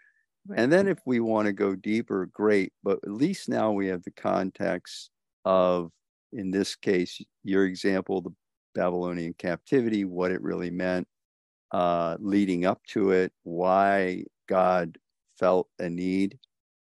Right. 0.48 0.60
And 0.60 0.72
then 0.72 0.88
if 0.88 1.00
we 1.06 1.20
want 1.20 1.46
to 1.46 1.54
go 1.54 1.76
deeper, 1.76 2.30
great. 2.34 2.74
But 2.84 3.00
at 3.04 3.12
least 3.12 3.48
now 3.48 3.72
we 3.72 3.88
have 3.88 4.04
the 4.04 4.12
context 4.12 5.10
of, 5.46 5.92
in 6.32 6.52
this 6.52 6.76
case, 6.76 7.22
your 7.44 7.66
example, 7.66 8.22
the 8.22 8.34
Babylonian 8.76 9.36
captivity, 9.38 10.04
what 10.04 10.32
it 10.32 10.42
really 10.42 10.72
meant, 10.72 11.08
uh, 11.72 12.18
leading 12.20 12.66
up 12.66 12.82
to 12.90 13.12
it, 13.12 13.32
why 13.44 14.24
God 14.50 14.98
felt 15.40 15.68
a 15.80 15.90
need 15.90 16.38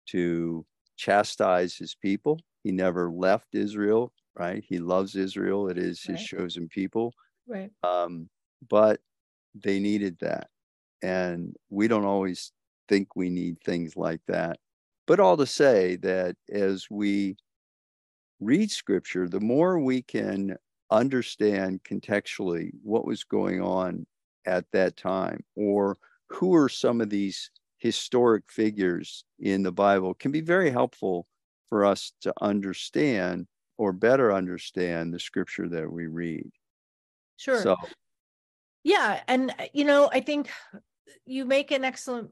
to 0.06 0.66
chastise 0.96 1.76
his 1.76 1.94
people. 1.94 2.40
He 2.62 2.72
never 2.72 3.10
left 3.10 3.54
Israel, 3.54 4.12
right? 4.38 4.64
He 4.66 4.78
loves 4.78 5.14
Israel. 5.14 5.68
It 5.68 5.78
is 5.78 6.02
his 6.02 6.16
right. 6.16 6.40
chosen 6.40 6.68
people. 6.68 7.12
Right. 7.46 7.70
Um, 7.82 8.28
but 8.68 9.00
they 9.54 9.78
needed 9.78 10.16
that. 10.20 10.48
And 11.02 11.54
we 11.70 11.88
don't 11.88 12.06
always 12.06 12.52
think 12.88 13.16
we 13.16 13.30
need 13.30 13.60
things 13.60 13.96
like 13.96 14.20
that. 14.28 14.58
But 15.06 15.20
all 15.20 15.36
to 15.36 15.46
say 15.46 15.96
that 15.96 16.36
as 16.50 16.86
we 16.90 17.36
read 18.40 18.70
scripture, 18.70 19.28
the 19.28 19.40
more 19.40 19.78
we 19.78 20.02
can 20.02 20.56
understand 20.90 21.82
contextually 21.84 22.70
what 22.82 23.06
was 23.06 23.24
going 23.24 23.60
on 23.60 24.06
at 24.46 24.64
that 24.72 24.96
time 24.96 25.42
or 25.56 25.98
who 26.28 26.54
are 26.54 26.68
some 26.68 27.00
of 27.00 27.10
these 27.10 27.50
historic 27.78 28.44
figures 28.48 29.24
in 29.38 29.62
the 29.62 29.72
Bible 29.72 30.14
can 30.14 30.32
be 30.32 30.40
very 30.40 30.70
helpful 30.70 31.26
for 31.68 31.84
us 31.84 32.12
to 32.22 32.32
understand 32.40 33.46
or 33.76 33.92
better 33.92 34.32
understand 34.32 35.12
the 35.12 35.20
scripture 35.20 35.68
that 35.68 35.90
we 35.90 36.06
read. 36.06 36.48
Sure. 37.36 37.60
So, 37.60 37.76
yeah. 38.84 39.20
And, 39.26 39.50
uh, 39.58 39.64
you 39.72 39.84
know, 39.84 40.08
I 40.12 40.20
think 40.20 40.50
you 41.26 41.44
make 41.44 41.70
an 41.72 41.84
excellent 41.84 42.30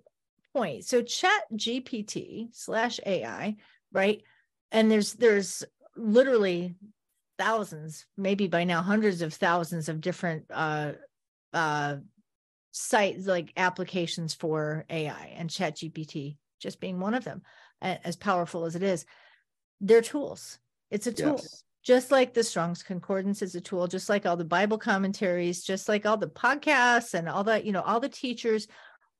point. 0.53 0.85
So 0.85 1.03
chat 1.03 1.43
GPT 1.55 2.49
slash 2.53 3.01
AI, 3.05 3.57
right? 3.93 4.23
And 4.71 4.91
there's 4.91 5.15
there's 5.15 5.65
literally 5.97 6.75
thousands, 7.39 8.07
maybe 8.17 8.47
by 8.49 8.65
now 8.65 8.83
hundreds 8.83 9.23
of 9.23 9.35
thousands 9.35 9.89
of 9.89 10.01
different 10.01 10.45
uh 10.51 10.93
uh 11.53 11.97
sites 12.71 13.27
like 13.27 13.53
applications 13.57 14.35
for 14.35 14.85
AI 14.89 15.35
and 15.37 15.51
chat 15.51 15.77
GPT 15.77 16.37
just 16.59 16.81
being 16.81 17.01
one 17.01 17.15
of 17.15 17.25
them, 17.25 17.43
as 17.81 18.17
powerful 18.17 18.65
as 18.65 18.77
it 18.77 18.83
is. 18.83 19.05
They're 19.81 20.01
tools. 20.01 20.59
It's 20.91 21.07
a 21.07 21.13
tool. 21.13 21.39
Yes 21.43 21.65
just 21.83 22.13
like 22.13 22.33
the 22.33 22.45
Strong's 22.45 22.83
Concordance 22.83 23.43
is 23.43 23.55
a 23.55 23.61
tool, 23.61 23.89
just 23.89 24.09
like 24.09 24.25
all 24.25 24.37
the 24.37 24.45
Bible 24.45 24.79
commentaries, 24.79 25.65
just 25.65 25.89
like 25.89 26.07
all 26.07 26.17
the 26.17 26.29
podcasts 26.29 27.15
and 27.15 27.29
all 27.29 27.43
the, 27.43 27.65
you 27.65 27.73
know, 27.73 27.83
all 27.83 27.99
the 27.99 28.09
teachers 28.09 28.69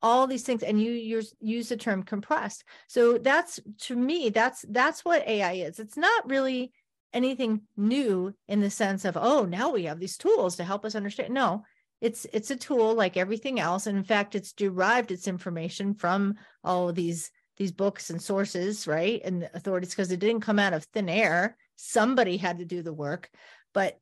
all 0.03 0.27
these 0.27 0.43
things 0.43 0.63
and 0.63 0.81
you 0.83 0.93
use 0.93 1.35
use 1.41 1.69
the 1.69 1.77
term 1.77 2.03
compressed 2.03 2.65
so 2.89 3.19
that's 3.19 3.61
to 3.79 3.95
me 3.95 4.31
that's 4.31 4.65
that's 4.71 5.05
what 5.05 5.27
ai 5.29 5.53
is 5.53 5.79
it's 5.79 5.97
not 5.97 6.29
really 6.29 6.73
anything 7.13 7.63
new 7.77 8.35
in 8.49 8.61
the 8.61 8.71
sense 8.71 9.05
of, 9.05 9.17
oh, 9.21 9.45
now 9.45 9.71
we 9.71 9.85
have 9.85 10.01
these 10.01 10.17
tools 10.17 10.57
to 10.57 10.65
help 10.65 10.85
us 10.85 10.95
understand. 10.95 11.35
No, 11.35 11.65
it's 12.01 12.27
it's 12.33 12.51
a 12.51 12.57
tool 12.57 12.95
like 12.95 13.17
everything 13.17 13.61
else. 13.61 13.87
And 13.87 13.97
in 13.97 14.05
fact, 14.05 14.35
it's 14.35 14.53
derived 14.53 15.11
its 15.11 15.29
information 15.29 15.95
from 15.95 16.35
all 16.65 16.93
these 16.93 17.31
these 17.57 17.73
books 17.73 18.11
and 18.11 18.21
sources, 18.21 18.87
right? 18.87 19.21
And 19.25 19.49
authorities, 19.55 19.91
because 19.91 20.11
it 20.11 20.21
didn't 20.21 20.41
come 20.41 20.59
out 20.59 20.73
of 20.73 20.85
thin 20.85 21.09
air. 21.09 21.57
Somebody 21.77 22.37
had 22.37 22.59
to 22.59 22.65
do 22.65 22.83
the 22.83 22.93
work, 22.93 23.31
but 23.73 23.99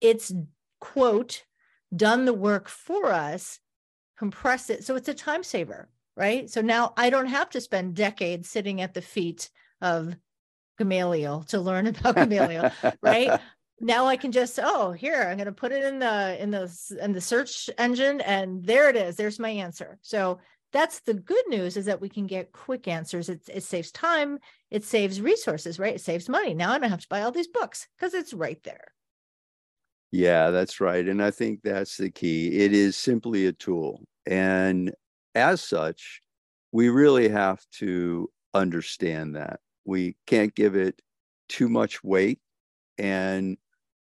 it's 0.00 0.32
quote 0.80 1.44
done 1.94 2.24
the 2.24 2.34
work 2.34 2.68
for 2.68 3.12
us, 3.12 3.58
compress 4.18 4.70
it. 4.70 4.84
So 4.84 4.96
it's 4.96 5.08
a 5.08 5.14
time 5.14 5.42
saver, 5.42 5.88
right? 6.16 6.48
So 6.50 6.60
now 6.60 6.92
I 6.96 7.10
don't 7.10 7.26
have 7.26 7.50
to 7.50 7.60
spend 7.60 7.94
decades 7.94 8.48
sitting 8.48 8.80
at 8.80 8.94
the 8.94 9.02
feet 9.02 9.50
of 9.80 10.16
Gamaliel 10.78 11.44
to 11.48 11.60
learn 11.60 11.86
about 11.86 12.16
Gamaliel, 12.16 12.70
right? 13.02 13.40
Now 13.80 14.06
I 14.06 14.16
can 14.16 14.32
just 14.32 14.58
oh 14.62 14.92
here 14.92 15.22
I'm 15.22 15.36
going 15.36 15.46
to 15.46 15.52
put 15.52 15.72
it 15.72 15.84
in 15.84 15.98
the 15.98 16.42
in 16.42 16.50
the 16.50 16.98
in 17.02 17.12
the 17.12 17.20
search 17.20 17.68
engine 17.78 18.20
and 18.22 18.64
there 18.64 18.88
it 18.88 18.96
is. 18.96 19.16
There's 19.16 19.38
my 19.38 19.50
answer. 19.50 19.98
So 20.02 20.38
that's 20.72 21.00
the 21.00 21.14
good 21.14 21.44
news 21.48 21.76
is 21.76 21.86
that 21.86 22.00
we 22.00 22.08
can 22.08 22.26
get 22.26 22.52
quick 22.52 22.88
answers. 22.88 23.28
It, 23.28 23.42
it 23.52 23.62
saves 23.62 23.92
time, 23.92 24.38
it 24.70 24.84
saves 24.84 25.20
resources, 25.20 25.78
right? 25.78 25.94
It 25.94 26.00
saves 26.00 26.28
money. 26.28 26.54
Now 26.54 26.72
I 26.72 26.78
don't 26.78 26.90
have 26.90 27.00
to 27.00 27.08
buy 27.08 27.22
all 27.22 27.32
these 27.32 27.48
books 27.48 27.86
because 27.96 28.14
it's 28.14 28.34
right 28.34 28.62
there. 28.64 28.92
Yeah, 30.12 30.50
that's 30.50 30.80
right. 30.80 31.06
And 31.06 31.22
I 31.22 31.30
think 31.30 31.60
that's 31.62 31.96
the 31.96 32.10
key. 32.10 32.58
It 32.60 32.72
is 32.72 32.96
simply 32.96 33.46
a 33.46 33.52
tool. 33.52 34.02
And 34.26 34.92
as 35.34 35.60
such, 35.62 36.20
we 36.72 36.88
really 36.88 37.28
have 37.28 37.60
to 37.78 38.30
understand 38.54 39.36
that. 39.36 39.60
We 39.84 40.16
can't 40.26 40.54
give 40.54 40.74
it 40.76 41.00
too 41.48 41.68
much 41.68 42.02
weight 42.02 42.40
and 42.98 43.58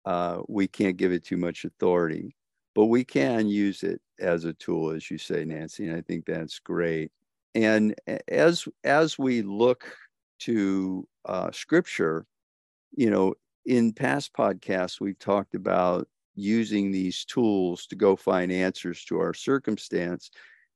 uh, 0.06 0.42
we 0.48 0.68
can't 0.68 0.96
give 0.98 1.12
it 1.12 1.24
too 1.24 1.36
much 1.38 1.64
authority, 1.64 2.36
but 2.74 2.86
we 2.86 3.04
can 3.04 3.48
use 3.48 3.82
it 3.84 4.00
as 4.20 4.44
a 4.44 4.54
tool, 4.54 4.90
as 4.92 5.10
you 5.10 5.18
say, 5.18 5.44
Nancy. 5.44 5.86
And 5.88 5.96
I 5.96 6.02
think 6.02 6.26
that's 6.26 6.58
great. 6.60 7.12
And 7.54 7.94
as 8.28 8.66
as 8.84 9.18
we 9.18 9.42
look 9.42 9.86
to 10.40 11.06
uh, 11.26 11.50
scripture, 11.52 12.26
you 12.96 13.10
know, 13.10 13.34
in 13.66 13.92
past 13.92 14.32
podcasts, 14.32 15.00
we've 15.00 15.18
talked 15.18 15.54
about 15.54 16.08
using 16.36 16.92
these 16.92 17.24
tools 17.24 17.86
to 17.86 17.96
go 17.96 18.14
find 18.14 18.52
answers 18.52 19.04
to 19.06 19.18
our 19.18 19.34
circumstance. 19.34 20.30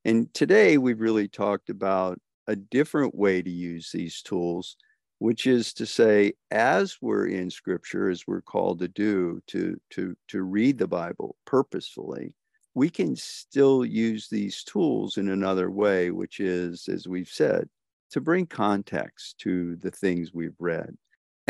And 0.05 0.33
today 0.35 0.77
we've 0.79 1.01
really 1.01 1.29
talked 1.29 1.71
about 1.71 2.19
a 2.47 2.57
different 2.57 3.15
way 3.15 3.43
to 3.43 3.51
use 3.51 3.91
these 3.93 4.23
tools, 4.23 4.77
which 5.19 5.47
is 5.47 5.73
to 5.75 5.87
say, 5.87 6.33
as 6.51 6.97
we're 7.01 7.27
in 7.27 7.51
scripture, 7.51 8.11
as 8.11 8.27
we're 8.27 8.41
called 8.41 8.81
to 8.81 8.89
do, 8.89 9.41
to, 9.49 9.79
to, 9.91 10.17
to 10.29 10.43
read 10.43 10.79
the 10.79 10.89
Bible 10.89 11.37
purposefully, 11.45 12.35
we 12.75 12.89
can 12.89 13.15
still 13.15 13.85
use 13.85 14.29
these 14.29 14.65
tools 14.65 15.17
in 15.17 15.29
another 15.29 15.71
way, 15.71 16.11
which 16.11 16.41
is, 16.41 16.89
as 16.89 17.07
we've 17.07 17.29
said, 17.29 17.69
to 18.11 18.21
bring 18.21 18.47
context 18.47 19.39
to 19.39 19.77
the 19.77 19.91
things 19.91 20.33
we've 20.33 20.57
read. 20.59 20.97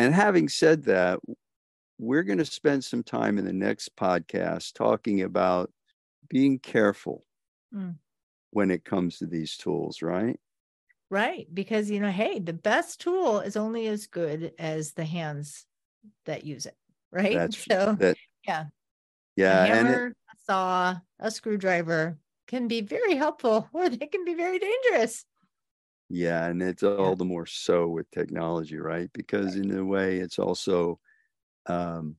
And 0.00 0.14
having 0.14 0.48
said 0.48 0.84
that, 0.84 1.20
we're 1.98 2.22
going 2.22 2.38
to 2.38 2.46
spend 2.46 2.82
some 2.82 3.02
time 3.02 3.36
in 3.36 3.44
the 3.44 3.52
next 3.52 3.94
podcast 3.96 4.72
talking 4.72 5.20
about 5.20 5.70
being 6.30 6.58
careful 6.58 7.26
mm. 7.74 7.94
when 8.48 8.70
it 8.70 8.82
comes 8.82 9.18
to 9.18 9.26
these 9.26 9.58
tools, 9.58 10.00
right? 10.00 10.40
Right. 11.10 11.46
Because, 11.52 11.90
you 11.90 12.00
know, 12.00 12.10
hey, 12.10 12.38
the 12.38 12.54
best 12.54 13.02
tool 13.02 13.40
is 13.40 13.58
only 13.58 13.88
as 13.88 14.06
good 14.06 14.54
as 14.58 14.92
the 14.92 15.04
hands 15.04 15.66
that 16.24 16.46
use 16.46 16.64
it. 16.64 16.76
Right. 17.12 17.36
That's, 17.36 17.58
so, 17.70 17.94
that, 18.00 18.16
yeah. 18.48 18.64
Yeah. 19.36 19.64
A 19.64 19.66
hammer, 19.66 20.04
and 20.06 20.12
it, 20.12 20.16
a 20.32 20.36
saw, 20.46 20.96
a 21.18 21.30
screwdriver 21.30 22.16
can 22.48 22.68
be 22.68 22.80
very 22.80 23.16
helpful 23.16 23.68
or 23.74 23.90
they 23.90 24.06
can 24.06 24.24
be 24.24 24.32
very 24.32 24.58
dangerous. 24.58 25.26
Yeah, 26.12 26.46
and 26.46 26.60
it's 26.60 26.82
all 26.82 27.14
the 27.14 27.24
more 27.24 27.46
so 27.46 27.86
with 27.86 28.10
technology, 28.10 28.76
right? 28.76 29.08
Because 29.12 29.54
in 29.54 29.70
a 29.76 29.84
way, 29.84 30.18
it's 30.18 30.40
also 30.40 30.98
um, 31.66 32.16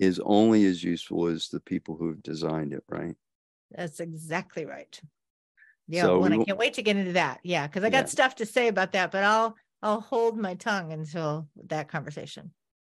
is 0.00 0.18
only 0.24 0.64
as 0.64 0.82
useful 0.82 1.26
as 1.26 1.48
the 1.48 1.60
people 1.60 1.94
who 1.94 2.08
have 2.08 2.22
designed 2.22 2.72
it, 2.72 2.82
right? 2.88 3.14
That's 3.70 4.00
exactly 4.00 4.64
right. 4.64 4.98
Yeah, 5.88 6.04
so 6.04 6.20
well, 6.20 6.32
I 6.32 6.42
can't 6.42 6.58
wait 6.58 6.74
to 6.74 6.82
get 6.82 6.96
into 6.96 7.12
that. 7.12 7.40
Yeah, 7.42 7.66
because 7.66 7.84
I 7.84 7.90
got 7.90 8.04
yeah. 8.04 8.06
stuff 8.06 8.34
to 8.36 8.46
say 8.46 8.68
about 8.68 8.92
that, 8.92 9.10
but 9.10 9.24
I'll 9.24 9.56
I'll 9.82 10.00
hold 10.00 10.38
my 10.38 10.54
tongue 10.54 10.92
until 10.92 11.48
that 11.66 11.88
conversation. 11.88 12.52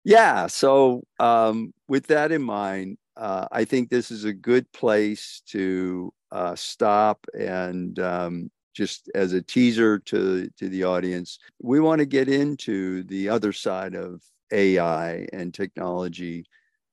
Yeah. 0.04 0.46
So 0.46 1.02
um, 1.18 1.74
with 1.88 2.06
that 2.06 2.30
in 2.30 2.42
mind, 2.42 2.98
uh, 3.16 3.48
I 3.50 3.64
think 3.64 3.88
this 3.88 4.12
is 4.12 4.24
a 4.24 4.32
good 4.32 4.70
place 4.72 5.42
to 5.46 6.12
uh, 6.30 6.54
stop 6.54 7.26
and 7.36 7.98
um, 7.98 8.50
just 8.74 9.10
as 9.14 9.32
a 9.32 9.42
teaser 9.42 9.98
to 10.00 10.48
to 10.58 10.68
the 10.68 10.84
audience, 10.84 11.38
we 11.62 11.80
want 11.80 12.00
to 12.00 12.06
get 12.06 12.28
into 12.28 13.04
the 13.04 13.28
other 13.28 13.52
side 13.52 13.94
of 13.94 14.22
AI 14.52 15.26
and 15.32 15.54
technology, 15.54 16.44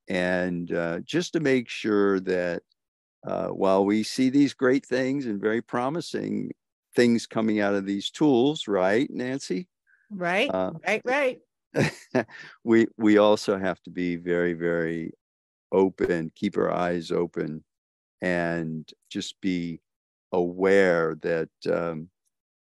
and 0.08 0.72
uh, 0.72 1.00
just 1.00 1.34
to 1.34 1.40
make 1.40 1.68
sure 1.68 2.20
that 2.22 2.64
uh, 3.28 3.48
while 3.48 3.84
we 3.84 4.04
see 4.04 4.30
these 4.30 4.54
great 4.54 4.86
things 4.86 5.26
and 5.26 5.42
very 5.42 5.62
promising 5.62 6.52
things 6.96 7.28
coming 7.28 7.60
out 7.60 7.76
of 7.76 7.86
these 7.86 8.10
tools, 8.10 8.68
right, 8.68 9.10
Nancy? 9.12 9.68
Right, 10.10 10.50
uh, 10.54 10.72
right, 10.88 11.02
right. 11.06 11.40
we 12.64 12.88
we 12.98 13.18
also 13.18 13.58
have 13.58 13.82
to 13.84 13.90
be 13.90 14.16
very 14.18 14.54
very 14.54 15.14
open, 15.72 16.32
keep 16.36 16.58
our 16.58 16.72
eyes 16.72 17.12
open, 17.12 17.64
and 18.22 18.90
just 19.10 19.40
be 19.42 19.80
aware 20.32 21.16
that 21.22 21.50
um, 21.72 22.10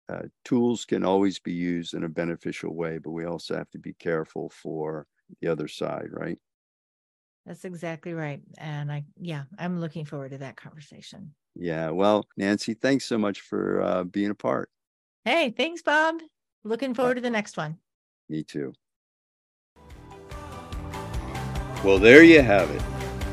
uh, 0.10 0.24
tools 0.46 0.86
can 0.86 1.04
always 1.04 1.40
be 1.40 1.54
used 1.54 1.94
in 1.94 2.04
a 2.04 2.10
beneficial 2.10 2.74
way, 2.74 2.98
but 2.98 3.12
we 3.12 3.26
also 3.26 3.56
have 3.56 3.70
to 3.72 3.80
be 3.80 3.94
careful 3.94 4.50
for 4.50 5.06
the 5.42 5.48
other 5.48 5.68
side, 5.68 6.08
right? 6.12 6.38
That's 7.46 7.66
exactly 7.66 8.14
right. 8.14 8.42
And 8.58 8.92
I, 8.92 9.06
yeah, 9.20 9.44
I'm 9.58 9.80
looking 9.80 10.06
forward 10.06 10.32
to 10.32 10.38
that 10.40 10.58
conversation. 10.58 11.34
Yeah. 11.56 11.90
Well, 11.90 12.26
Nancy, 12.36 12.74
thanks 12.74 13.06
so 13.06 13.18
much 13.18 13.42
for 13.42 13.82
uh, 13.82 14.04
being 14.04 14.32
a 14.32 14.36
part. 14.36 14.70
Hey, 15.26 15.50
thanks, 15.50 15.82
Bob. 15.82 16.22
Looking 16.64 16.94
forward 16.94 17.16
to 17.16 17.22
the 17.22 17.30
next 17.30 17.58
one. 17.58 17.78
Me 18.30 18.44
too. 18.44 18.74
Well, 21.84 22.00
there 22.00 22.24
you 22.24 22.42
have 22.42 22.70
it. 22.70 22.82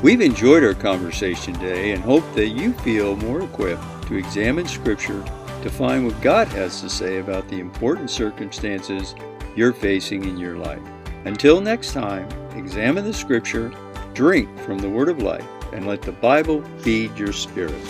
We've 0.01 0.21
enjoyed 0.21 0.63
our 0.63 0.73
conversation 0.73 1.53
today 1.53 1.91
and 1.91 2.03
hope 2.03 2.23
that 2.35 2.49
you 2.49 2.73
feel 2.73 3.15
more 3.17 3.41
equipped 3.41 3.83
to 4.07 4.15
examine 4.15 4.67
Scripture 4.67 5.23
to 5.63 5.69
find 5.69 6.05
what 6.05 6.21
God 6.21 6.47
has 6.49 6.81
to 6.81 6.89
say 6.89 7.17
about 7.17 7.47
the 7.47 7.59
important 7.59 8.09
circumstances 8.09 9.15
you're 9.55 9.73
facing 9.73 10.23
in 10.25 10.37
your 10.37 10.57
life. 10.57 10.81
Until 11.25 11.59
next 11.59 11.93
time, 11.93 12.29
examine 12.55 13.03
the 13.03 13.13
Scripture, 13.13 13.71
drink 14.13 14.47
from 14.59 14.77
the 14.77 14.89
Word 14.89 15.09
of 15.09 15.23
life, 15.23 15.47
and 15.73 15.87
let 15.87 16.01
the 16.01 16.11
Bible 16.11 16.63
feed 16.79 17.17
your 17.17 17.33
spirit. 17.33 17.81